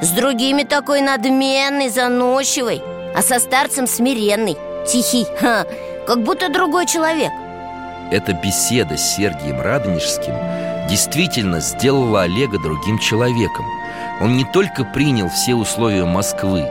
[0.00, 2.82] С другими такой надменный, заносчивый
[3.14, 4.56] А со старцем смиренный,
[4.86, 5.66] тихий Ха,
[6.06, 7.32] Как будто другой человек.
[8.10, 10.34] Эта беседа с Сергием Радонежским
[10.88, 13.66] действительно сделала Олега другим человеком.
[14.20, 16.68] Он не только принял все условия Москвы,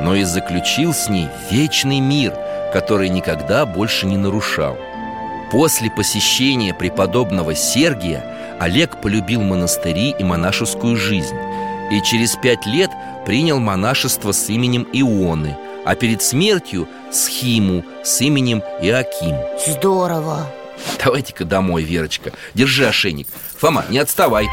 [0.00, 2.34] но и заключил с ней вечный мир,
[2.72, 4.78] который никогда больше не нарушал.
[5.52, 8.24] После посещения преподобного Сергия
[8.60, 11.36] Олег полюбил монастыри и монашескую жизнь
[11.90, 12.90] И через пять лет
[13.24, 15.56] принял монашество с именем Ионы
[15.88, 19.34] А перед смертью схиму с именем Иаким.
[19.66, 20.46] Здорово.
[21.02, 22.32] Давайте-ка домой, Верочка.
[22.52, 23.26] Держи ошейник.
[23.56, 24.46] Фома, не отставай.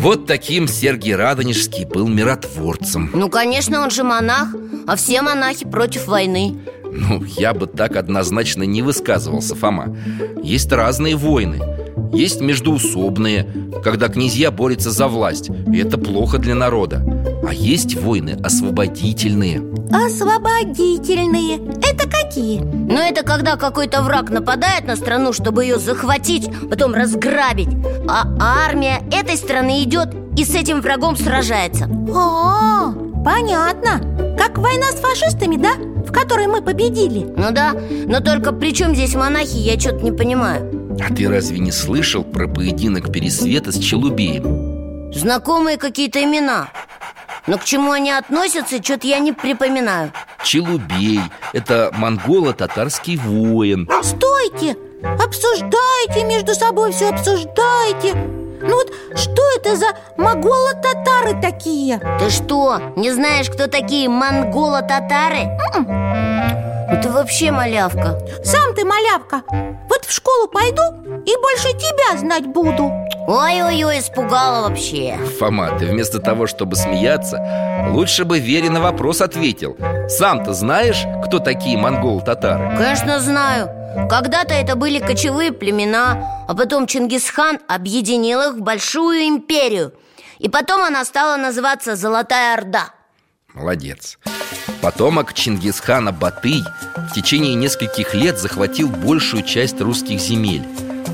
[0.00, 3.10] Вот таким Сергий Радонежский был миротворцем.
[3.14, 4.48] Ну, конечно, он же монах
[4.88, 6.58] А все монахи против войны.
[6.82, 9.96] Ну, я бы так однозначно не высказывался, Фома.
[10.42, 13.46] Есть разные войны Есть междуусобные,
[13.82, 17.02] когда князья борются за власть И это плохо для народа.
[17.46, 19.62] А есть войны освободительные.
[19.92, 22.60] Освободительные Это какие?
[22.60, 27.68] Но это когда какой-то враг нападает на страну, чтобы ее захватить, потом разграбить.
[28.08, 31.84] А армия этой страны идет и с этим врагом сражается.
[32.12, 32.92] О,
[33.24, 34.36] понятно.
[34.36, 35.74] Как война с фашистами, да?
[36.04, 37.26] В которой мы победили.
[37.36, 37.74] Ну да,
[38.06, 42.24] но только при чем здесь монахи, я что-то не понимаю А ты разве не слышал
[42.24, 45.12] про поединок Пересвета с Челубеем?
[45.12, 46.68] Знакомые какие-то имена
[47.46, 50.12] Но к чему они относятся, что-то я не припоминаю
[50.44, 51.20] Челубей–
[51.52, 54.76] это монголо-татарский воин Стойте!
[55.02, 62.00] Обсуждайте между собой все, обсуждайте Ну вот что это за моголо-татары такие?
[62.18, 65.48] Ты что, не знаешь, кто такие монголо-татары?
[66.88, 68.20] Ну ты вообще малявка.
[68.44, 69.42] Сам ты малявка.
[69.88, 70.82] Вот в школу пойду
[71.26, 72.92] и больше тебя знать буду.
[73.26, 75.16] Ой-ой-ой, испугала вообще.
[75.38, 77.38] Фома, ты вместо того, чтобы смеяться
[77.90, 79.76] Лучше бы Вере на вопрос ответил.
[80.08, 82.76] Сам-то знаешь, кто такие монголо-татары?
[82.76, 83.70] Конечно знаю.
[84.08, 89.92] Когда-то это были кочевые племена А потом Чингисхан объединил их в большую империю.
[90.38, 92.90] И потом она стала называться Золотая Орда
[93.56, 94.18] Молодец.
[94.82, 96.62] Потомок Чингисхана Батый
[97.10, 100.62] в течение нескольких лет захватил большую часть русских земель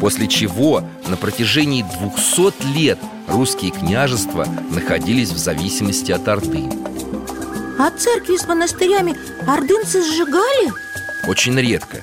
[0.03, 6.64] После чего на протяжении 200 лет русские княжества находились в зависимости от Орды.
[7.78, 9.14] А церкви с монастырями
[9.49, 10.72] ордынцы сжигали?
[11.28, 11.99] Очень редко.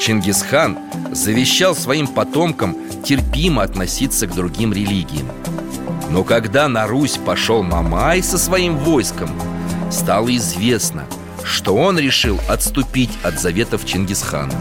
[0.00, 0.78] Чингисхан
[1.12, 5.28] завещал своим потомкам терпимо относиться к другим религиям.
[6.08, 9.28] Но когда на Русь пошел Мамай со своим войском
[9.94, 11.06] Стало известно,
[11.44, 14.52] что он решил отступить от заветов Чингисхана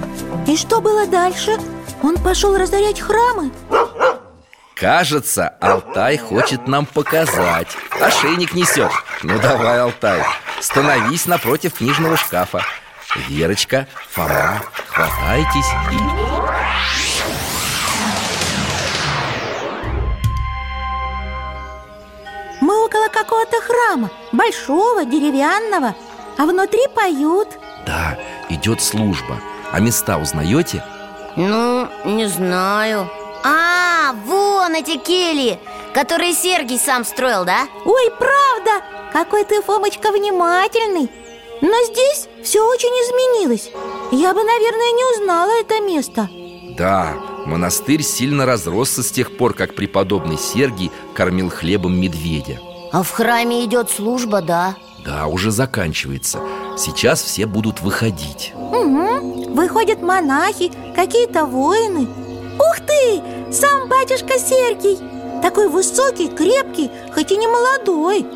[0.47, 1.57] И что было дальше?
[2.03, 3.51] Он пошел разорять храмы?
[4.75, 7.69] Кажется, Алтай хочет нам показать
[7.99, 8.91] Ошейник несет
[9.23, 10.23] Ну давай, Алтай,
[10.61, 12.61] становись напротив книжного шкафа
[13.27, 16.42] Верочка, Фома, хватайтесь и...
[23.43, 25.95] какого-то храма Большого, деревянного
[26.37, 27.47] А внутри поют.
[27.85, 28.17] Да,
[28.49, 29.39] идет служба.
[29.71, 30.83] А места узнаете?
[31.35, 33.09] Ну, не знаю.
[33.43, 35.59] А, вон эти кельи
[35.93, 37.67] Которые Сергий сам строил, да?
[37.85, 38.85] Ой, правда!
[39.11, 41.09] Какой ты, Фомочка, внимательный!
[41.61, 43.69] Но здесь все очень изменилось.
[44.11, 46.29] Я бы, наверное, не узнала это место.
[46.77, 47.13] Да,
[47.45, 52.59] монастырь сильно разросся с тех пор, как преподобный Сергий кормил хлебом медведя
[52.93, 54.75] А в храме идет служба, да?
[55.03, 56.39] Да, уже заканчивается.
[56.77, 58.53] Сейчас все будут выходить.
[58.55, 62.07] Угу, выходят монахи, какие-то воины.
[62.59, 64.99] Ух ты, сам батюшка Сергий!
[65.41, 68.27] Такой высокий, крепкий, хоть и не молодой.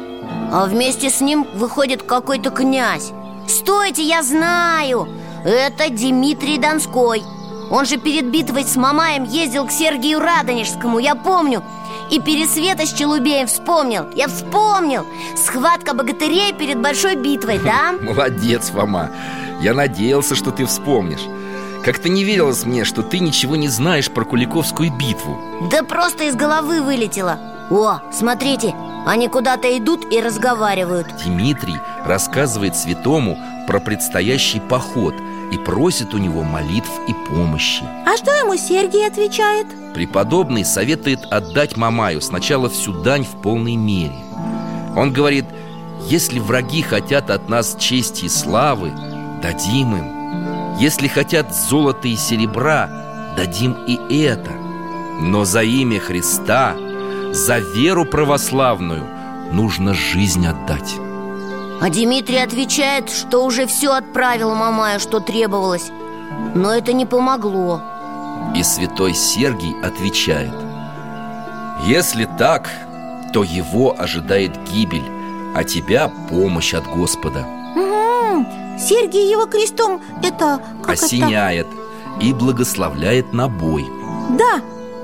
[0.52, 3.12] А вместе с ним выходит какой-то князь.
[3.48, 5.08] Стойте, я знаю!
[5.46, 7.22] Это Дмитрий Донской.
[7.70, 11.62] Он же перед битвой с Мамаем ездил к Сергию Радонежскому, я помню
[12.10, 14.06] И Пересвета с Челубеем вспомнил.
[14.16, 15.06] Я вспомнил!
[15.36, 17.94] Схватка богатырей перед большой битвой, да?
[18.02, 19.12] Молодец, Фома
[19.62, 21.26] Я надеялся, что ты вспомнишь.
[21.84, 25.38] Как-то не верилось мне, что ты ничего не знаешь про Куликовскую битву.
[25.70, 27.40] Да просто из головы вылетело.
[27.70, 28.74] О, смотрите,
[29.06, 31.08] они куда-то идут и разговаривают.
[31.26, 33.38] Дмитрий рассказывает святому
[33.68, 35.14] про предстоящий поход
[35.52, 37.84] И просит у него молитв и помощи.
[38.06, 39.68] А что ему Сергий отвечает?
[39.94, 44.16] Преподобный советует отдать Мамаю сначала всю дань в полной мере.
[44.96, 45.46] Он говорит,
[46.10, 48.92] если враги хотят от нас чести и славы,
[49.42, 50.78] дадим им.
[50.80, 54.52] Если хотят золота и серебра, дадим и это.
[55.22, 56.76] Но за имя Христа,
[57.32, 59.04] за веру православную
[59.52, 60.96] нужно жизнь отдать
[61.80, 65.92] А Дмитрий отвечает, что уже все отправил Мамаю, что требовалось.
[66.56, 67.82] Но это не помогло.
[68.56, 70.54] И святой Сергий отвечает.
[71.86, 72.70] Если так,
[73.34, 75.04] то его ожидает гибель
[75.56, 78.46] А тебя помощь от Господа Угу,
[78.80, 80.60] Сергий его крестом это...
[80.82, 81.68] Как Осеняет
[82.20, 84.38] и благословляет на бой это?
[84.38, 84.62] Да,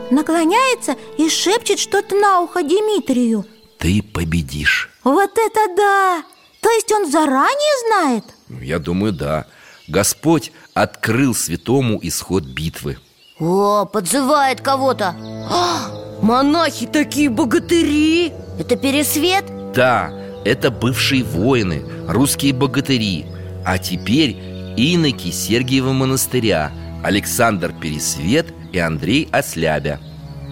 [0.10, 3.46] наклоняется и шепчет что-то на ухо Дмитрию.
[3.78, 6.24] Ты победишь Вот это да!
[6.64, 8.24] То есть он заранее знает?
[8.48, 9.46] Ну, Я думаю, да.
[9.88, 12.98] Господь открыл святому исход битвы.
[13.38, 15.14] О, подзывает кого-то.
[15.52, 18.32] А, Монахи такие богатыри.
[18.58, 19.44] Это Пересвет?
[19.74, 20.10] Да,
[20.46, 23.26] это бывшие воины, русские богатыри.
[23.66, 24.38] А теперь
[24.78, 26.72] иноки Сергиева монастыря
[27.04, 30.00] Александр Пересвет и Андрей Ослябя.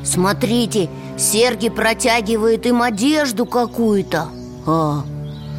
[0.03, 4.27] Смотрите, Сергий протягивает им одежду какую-то.
[4.65, 5.03] А,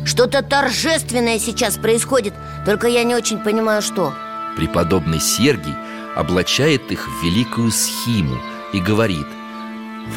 [0.05, 2.34] Что-то торжественное сейчас происходит
[2.66, 4.14] Только я не очень понимаю, что.
[4.57, 5.74] Преподобный Сергий
[6.16, 8.36] облачает их в великую схиму
[8.72, 9.26] и говорит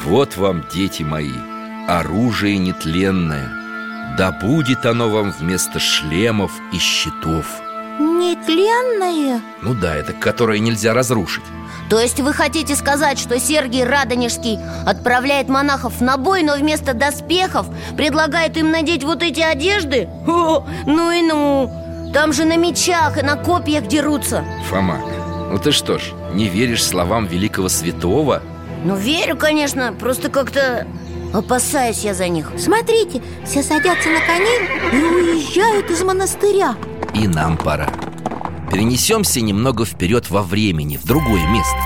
[0.03, 1.33] Вот вам, дети мои,
[1.87, 3.49] оружие нетленное
[4.17, 7.45] Да будет оно вам вместо шлемов и щитов
[7.99, 9.41] Нетленное?
[9.61, 11.45] Ну да, это которое нельзя разрушить
[11.89, 17.67] То есть вы хотите сказать, что Сергий Радонежский отправляет монахов на бой, но вместо доспехов
[17.95, 20.09] предлагает им надеть вот эти одежды?
[20.27, 21.71] О, ну и ну!
[22.13, 24.99] Там же на мечах и на копьях дерутся Фома,
[25.51, 28.41] ну ты что ж, не веришь словам великого святого?
[28.85, 30.87] Ну, верю, конечно, просто как-то
[31.33, 34.61] опасаюсь я за них Смотрите, все садятся на коней
[34.93, 36.75] и уезжают из монастыря
[37.13, 37.89] И нам пора
[38.71, 41.77] Перенесемся немного вперед во времени, в другое место.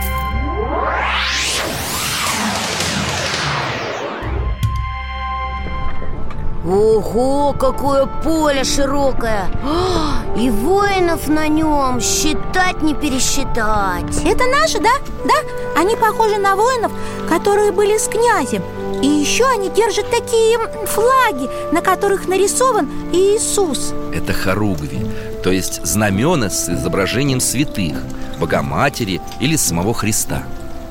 [6.66, 9.50] Ого, какое поле широкое!
[9.64, 14.24] А, И воинов на нем считать не пересчитать.
[14.26, 14.92] Это наши, да?
[15.26, 16.92] Да, они похожи на воинов,
[17.30, 18.62] которые были с князем.
[19.02, 23.94] И еще они держат такие флаги, на которых нарисован Иисус.
[24.14, 25.09] Это хоругви,
[25.44, 27.98] то есть знамена с изображением святых
[28.40, 30.44] Богоматери или самого Христа.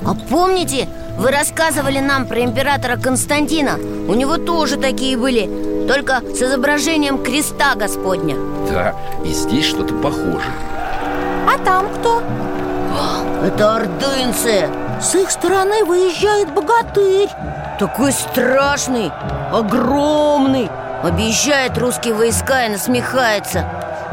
[0.05, 0.87] А помните,
[1.17, 3.77] вы рассказывали нам про императора Константина?
[4.07, 8.35] У него тоже такие были Только с изображением креста Господня.
[8.69, 8.95] Да,
[9.25, 10.53] и здесь что-то похожее
[11.47, 12.21] А там кто?
[13.43, 14.69] Это ордынцы.
[15.01, 17.29] С их стороны выезжает богатырь.
[17.79, 19.11] Такой страшный,
[19.51, 20.69] огромный.
[21.03, 23.65] Объезжает русские войска и насмехается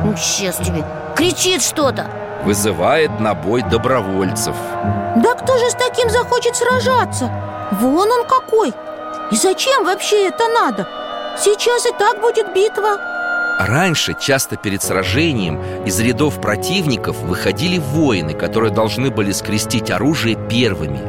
[0.04, 0.84] Ну, сейчас тебе
[1.16, 2.06] Кричит что-то
[2.44, 4.54] Вызывает на бой добровольцев
[5.16, 7.30] Да кто же с таким захочет сражаться?
[7.72, 8.72] Вон он какой!
[9.30, 10.86] И зачем вообще это надо?
[11.38, 12.98] Сейчас и так будет битва
[13.58, 21.00] Раньше, часто перед сражением, из рядов противников выходили воины, которые должны были скрестить оружие первыми.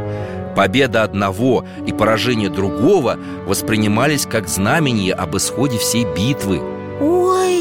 [0.55, 6.61] Победа одного и поражение другого воспринимались как знамение об исходе всей битвы.
[7.01, 7.56] Ой,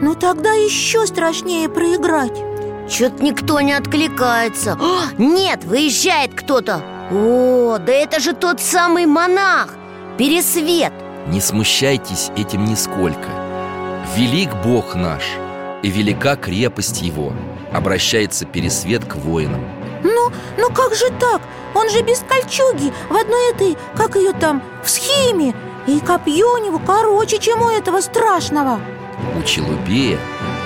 [0.00, 2.38] ну тогда еще страшнее проиграть.
[2.88, 4.78] Чё-то никто не откликается.
[4.80, 6.82] О, Нет, выезжает кто-то.
[7.10, 9.74] О, да это же тот самый монах.
[10.16, 10.92] Пересвет.
[11.26, 13.28] Не смущайтесь этим нисколько.
[14.16, 15.22] Велик Бог наш,
[15.82, 17.32] и велика крепость Его,
[17.72, 19.60] обращается Пересвет к воинам.
[20.02, 21.42] Ну, ну как же так?
[21.74, 25.54] Он же без кольчуги В одной этой, как ее там, в схеме.
[25.86, 28.80] И копье у него короче, чем у этого страшного
[29.36, 30.18] У Челубея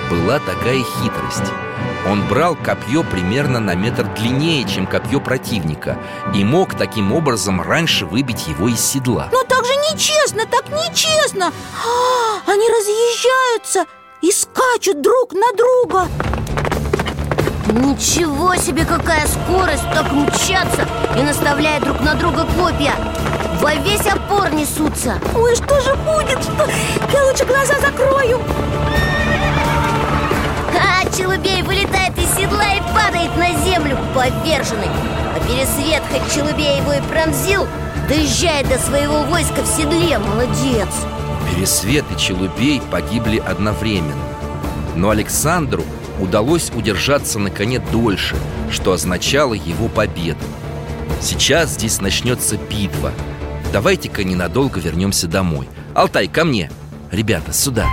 [0.09, 1.51] была такая хитрость.
[2.07, 5.97] Он брал копье примерно на метр длиннее, чем копье противника
[6.35, 9.29] И мог таким образом раньше выбить его из седла.
[9.31, 11.45] Но так же нечестно, так нечестно!
[11.47, 13.85] А, Они разъезжаются
[14.21, 16.07] и скачут друг на друга!
[17.67, 20.87] Ничего себе, какая скорость Так мчаться
[21.17, 22.93] и наставляя друг на друга копья
[23.63, 25.17] Во весь опор несутся.
[25.33, 26.37] Ой, что же будет?
[26.43, 26.67] Что?
[27.13, 28.41] Я лучше глаза закрою.
[30.77, 34.89] А Челубей вылетает из седла и падает на землю поверженный.
[35.33, 37.65] А Пересвет, хоть Челубей его и пронзил
[38.09, 40.89] Доезжает до своего войска в седле, молодец.
[41.49, 44.25] Пересвет и Челубей погибли одновременно.
[44.97, 45.85] Но Александру
[46.19, 48.35] удалось удержаться на коне дольше
[48.69, 50.43] Что означало его победу.
[51.21, 53.13] Сейчас здесь начнется битва
[53.73, 55.67] Давайте-ка ненадолго вернемся домой.
[55.95, 56.69] Алтай, ко мне.
[57.11, 57.87] Ребята, сюда.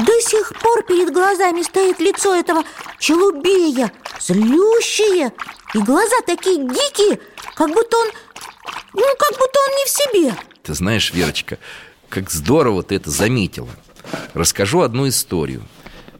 [0.00, 2.64] До сих пор перед глазами стоит лицо этого
[2.98, 5.30] челубея Злющее.
[5.74, 7.20] И глаза такие дикие
[7.54, 8.06] Как будто он...
[8.94, 10.34] Ну, как будто он не в себе.
[10.62, 11.58] Ты знаешь, Верочка,
[12.08, 13.68] как здорово ты это заметила.
[14.32, 15.64] Расскажу одну историю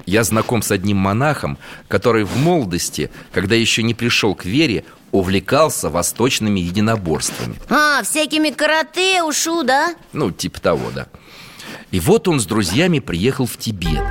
[0.07, 5.90] Я знаком с одним монахом, который в молодости, когда еще не пришел к вере, увлекался
[5.90, 7.57] восточными единоборствами.
[7.68, 9.94] А, всякими карате, ушу, да?
[10.12, 11.09] Ну, типа того, да.
[11.90, 14.02] И вот он с друзьями приехал в Тибет.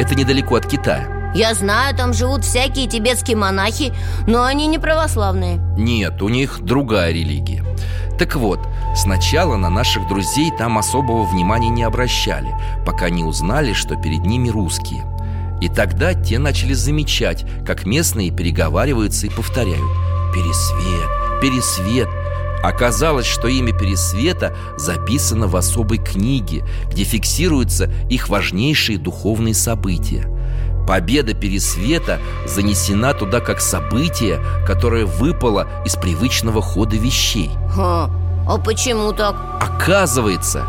[0.00, 1.32] Это недалеко от Китая.
[1.34, 3.94] Я знаю, там живут всякие тибетские монахи
[4.26, 5.56] Но они не православные.
[5.78, 7.64] Нет, у них другая религия.
[8.18, 8.60] Так вот,
[8.94, 14.50] сначала на наших друзей там особого внимания не обращали Пока не узнали, что перед ними
[14.50, 15.04] русские
[15.62, 19.78] И тогда те начали замечать, как местные переговариваются и повторяют
[20.34, 22.08] Пересвет, Пересвет
[22.64, 30.26] Оказалось, что имя Пересвета записано в особой книге, где фиксируются их важнейшие духовные события.
[30.84, 37.50] Победа Пересвета занесена туда как событие, которое выпало из привычного хода вещей.
[37.70, 38.10] Ха,
[38.48, 39.36] а почему так?
[39.60, 40.66] Оказывается,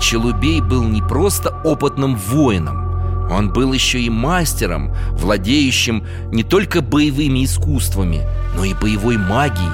[0.00, 2.85] Челубей был не просто опытным воином,
[3.30, 8.22] он был еще и мастером, владеющим не только боевыми искусствами,
[8.54, 9.70] но и боевой магией.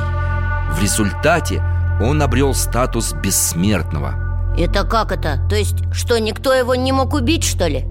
[0.72, 1.62] В результате
[2.00, 4.55] он обрел статус бессмертного.
[4.59, 5.40] Это как это?
[5.48, 7.84] То есть, что, никто его не мог убить, что ли?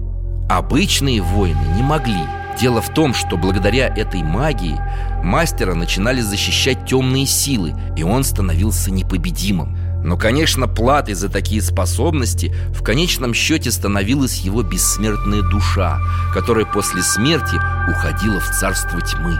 [0.48, 2.22] Обычные воины не могли.
[2.60, 4.78] Дело в том, что благодаря этой магии
[5.24, 9.76] мастера начинали защищать темные силы, и он становился непобедимым.
[10.04, 16.00] Но, конечно, платой за такие способности в конечном счете становилась его бессмертная душа,
[16.34, 17.56] которая после смерти
[17.88, 19.38] уходила в царство тьмы.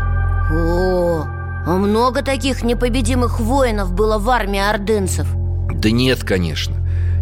[0.51, 1.27] О,
[1.67, 5.27] а много таких непобедимых воинов было в армии ордынцев
[5.73, 6.77] Да нет, конечно.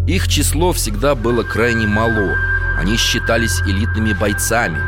[0.07, 2.37] Их число всегда было крайне мало.
[2.79, 4.81] Они считались элитными бойцами.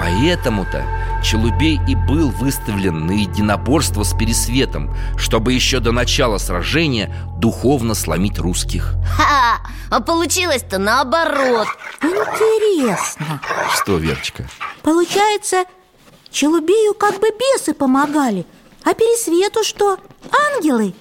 [0.00, 0.82] Поэтому-то
[1.22, 8.38] Челубей и был выставлен на единоборство с Пересветом Чтобы еще до начала сражения духовно сломить
[8.38, 9.60] русских Ха!
[9.90, 11.68] А получилось-то наоборот
[12.02, 13.42] Интересно
[13.74, 14.48] Что, Верочка?
[14.82, 15.64] Получается,
[16.30, 18.46] Челубею как бы бесы помогали
[18.84, 19.98] А Пересвету что?
[20.54, 20.94] Ангелы?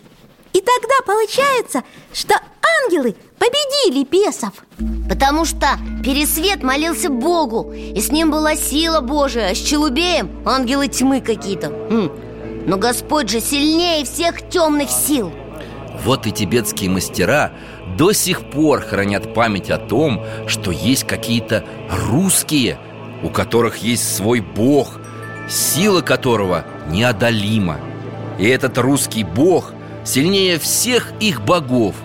[0.52, 2.36] И тогда получается, что
[2.84, 4.52] ангелы победили бесов
[5.10, 5.68] Потому что
[6.04, 11.70] Пересвет молился Богу И с ним была сила Божия А с Челубеем ангелы тьмы какие-то.
[12.66, 15.32] Но Господь же сильнее всех темных сил
[16.04, 17.54] Вот и тибетские мастера
[17.98, 22.78] до сих пор хранят память о том, что есть какие-то русские,
[23.24, 25.00] у которых есть свой бог,
[25.50, 27.80] сила которого неодолима.
[28.38, 29.74] И этот русский бог
[30.06, 31.96] сильнее всех их богов,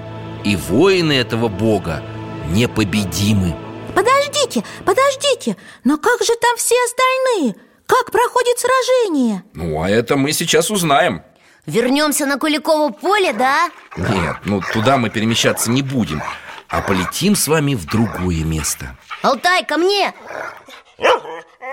[0.45, 2.03] и воины этого бога
[2.49, 3.57] непобедимы.
[3.95, 7.57] Подождите, подождите Но как же там все остальные?
[7.87, 9.43] Как проходит сражение?
[9.55, 11.23] Ну, а это мы сейчас узнаем.
[11.67, 13.71] Вернемся на Куликово поле, да?
[13.97, 16.23] Нет, ну туда мы перемещаться не будем,
[16.69, 18.97] а полетим с вами в другое место.
[19.23, 20.13] Алтай, ко мне!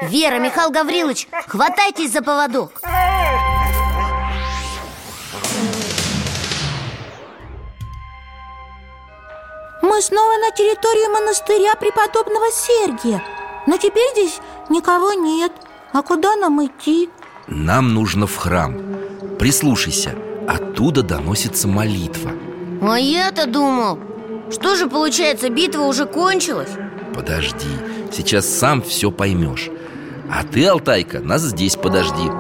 [0.04, 2.82] Вера, Михаил Гаврилович, хватайтесь за поводок
[9.92, 13.22] Мы снова на территории монастыря преподобного Сергия
[13.68, 14.40] Но теперь здесь
[14.70, 15.52] никого нет
[15.92, 17.10] А куда нам идти?
[17.48, 18.82] Нам нужно в храм.
[19.38, 20.16] Прислушайся,
[20.48, 22.32] оттуда доносится молитва.
[22.82, 24.00] А я-то думал
[24.50, 26.72] Что же получается, битва уже кончилась?
[27.14, 27.68] Подожди,
[28.14, 29.70] сейчас сам все поймешь.
[30.32, 32.32] А ты, Алтайка, нас здесь подожди.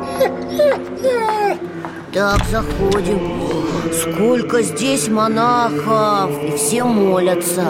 [2.13, 3.50] Так, заходим
[3.91, 7.63] Сколько здесь монахов И все молятся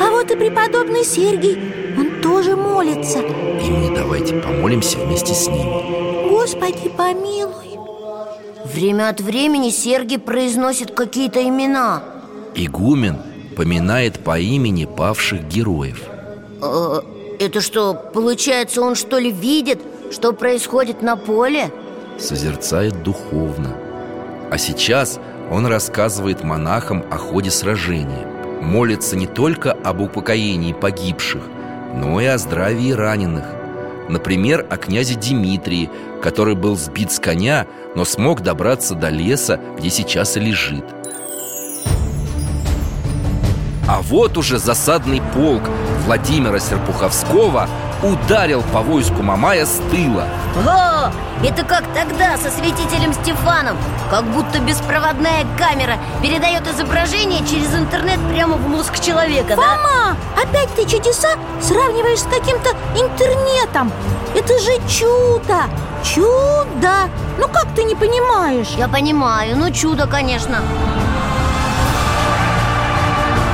[0.00, 1.58] А вот и преподобный Сергий
[1.98, 6.28] Он тоже молится И мы давайте помолимся вместе с ними.
[6.28, 7.78] Господи, помилуй
[8.64, 12.02] Время от времени Сергий произносит какие-то имена
[12.54, 13.18] Игумен
[13.56, 16.02] поминает по имени павших героев.
[16.60, 17.00] Э,
[17.38, 19.80] Это что, получается, он что ли видит,
[20.10, 21.70] что происходит на поле?
[22.18, 23.76] созерцает духовно.
[24.54, 25.18] А сейчас
[25.50, 28.24] он рассказывает монахам о ходе сражения.
[28.62, 31.42] Молится не только об упокоении погибших,
[31.92, 33.46] но и о здравии раненых.
[34.08, 35.90] Например, о князе Дмитрии,
[36.22, 40.84] который был сбит с коня, но смог добраться до леса, где сейчас и лежит.
[43.88, 45.64] А вот уже засадный полк
[46.06, 47.68] Владимира Серпуховского
[48.04, 50.26] ударил по войску Мамая с тыла.
[50.66, 51.10] О,
[51.42, 53.76] это как тогда со святителем Стефаном
[54.10, 59.62] Как будто беспроводная камера передает изображение через интернет прямо в мозг человека, да?
[59.62, 61.28] Фома, опять ты чудеса
[61.60, 63.90] сравниваешь с каким-то интернетом
[64.34, 65.62] Это же чудо!
[66.04, 67.08] Чудо!
[67.38, 68.68] Ну как ты не понимаешь?
[68.76, 70.60] Я понимаю, ну чудо, конечно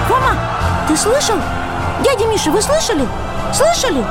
[0.09, 0.35] Фома,
[0.89, 1.37] ты слышал?
[2.05, 3.07] Дядя Миша, вы слышали?
[3.55, 4.05] Слышали?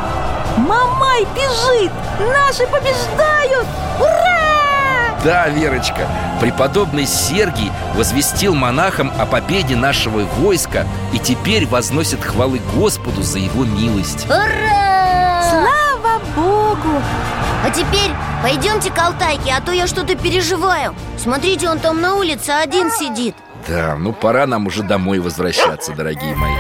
[0.60, 1.92] Мамай бежит!
[2.20, 3.66] Наши побеждают!
[3.98, 5.16] Ура!
[5.24, 6.08] Да, Верочка,
[6.42, 13.64] преподобный Сергий возвестил монахам о победе нашего войска И теперь возносит хвалы Господу за его
[13.64, 15.44] милость Ура!
[15.50, 17.02] Слава Богу!
[17.66, 18.12] А теперь
[18.44, 23.36] пойдемте к Алтайке, а то я что-то переживаю Смотрите, он там на улице один сидит
[23.68, 26.54] Да, ну пора нам уже домой возвращаться, дорогие мои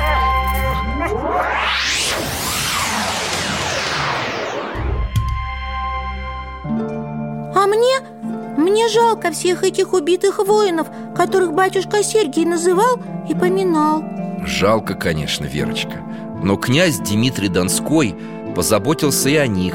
[8.69, 14.03] Мне жалко всех этих убитых воинов, которых батюшка Сергий называл и поминал.
[14.45, 16.03] Жалко, конечно, Верочка
[16.43, 18.15] Но князь Дмитрий Донской
[18.55, 19.73] позаботился и о них.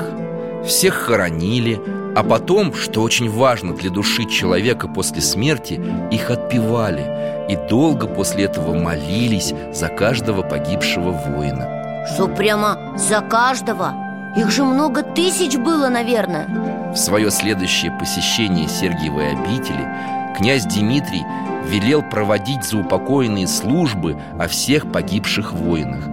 [0.64, 1.80] Всех хоронили
[2.16, 5.80] А потом, что очень важно для души человека после смерти
[6.12, 12.06] Их отпевали И долго после этого молились за каждого погибшего воина.
[12.14, 14.03] Что прямо за каждого?
[14.36, 16.92] Их же много тысяч было, наверное.
[16.92, 19.88] В свое следующее посещение Сергиевой обители
[20.36, 21.22] Князь Дмитрий
[21.68, 26.04] велел проводить заупокоенные службы о всех погибших воинах.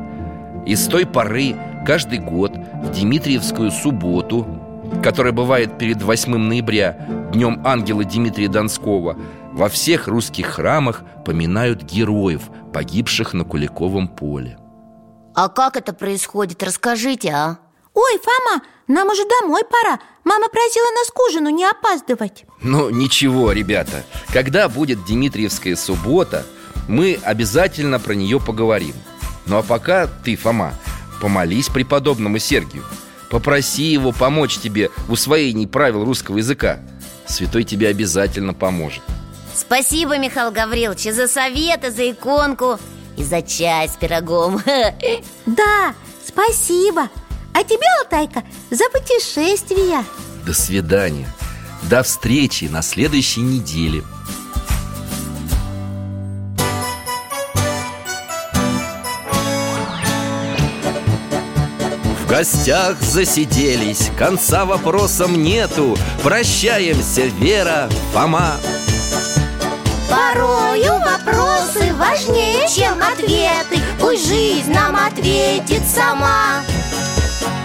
[0.65, 1.55] И с той поры
[1.85, 4.45] каждый год в Дмитриевскую субботу
[5.03, 6.93] Которая бывает перед 8 ноября,
[7.33, 9.17] днем ангела Дмитрия Донского
[9.51, 14.57] Во всех русских храмах поминают героев, погибших на Куликовом поле.
[15.33, 17.57] А как это происходит, расскажите, а?
[17.93, 19.99] Ой, Фома, нам уже домой пора.
[20.23, 24.03] Мама просила нас к ужину не опаздывать Ну, ничего, ребята.
[24.31, 26.45] Когда будет Дмитриевская суббота
[26.87, 28.93] Мы обязательно про нее поговорим.
[29.45, 30.73] Ну а пока ты, Фома,
[31.21, 32.83] помолись преподобному Сергию.
[33.29, 36.79] Попроси его помочь тебе в усвоении правил русского языка.
[37.27, 39.01] Святой тебе обязательно поможет.
[39.55, 42.77] Спасибо, Михаил Гаврилович, за советы, за иконку
[43.17, 44.61] и за чай с пирогом.
[45.45, 45.93] Да,
[46.25, 47.09] спасибо
[47.53, 50.03] А тебе, Алтайка, за путешествия.
[50.45, 51.27] До свидания.
[51.83, 54.03] До встречи на следующей неделе.
[62.19, 65.97] В гостях засиделись, конца вопросам нету.
[66.23, 68.55] Прощаемся, Вера, Фома.
[70.09, 73.81] Порою вопросы важнее, чем ответы.
[73.99, 76.63] Пусть жизнь нам ответит сама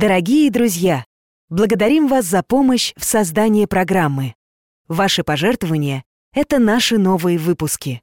[0.00, 1.04] Дорогие друзья,
[1.50, 4.34] благодарим вас за помощь в создании программы.
[4.88, 8.00] Ваши пожертвования— это наши новые выпуски.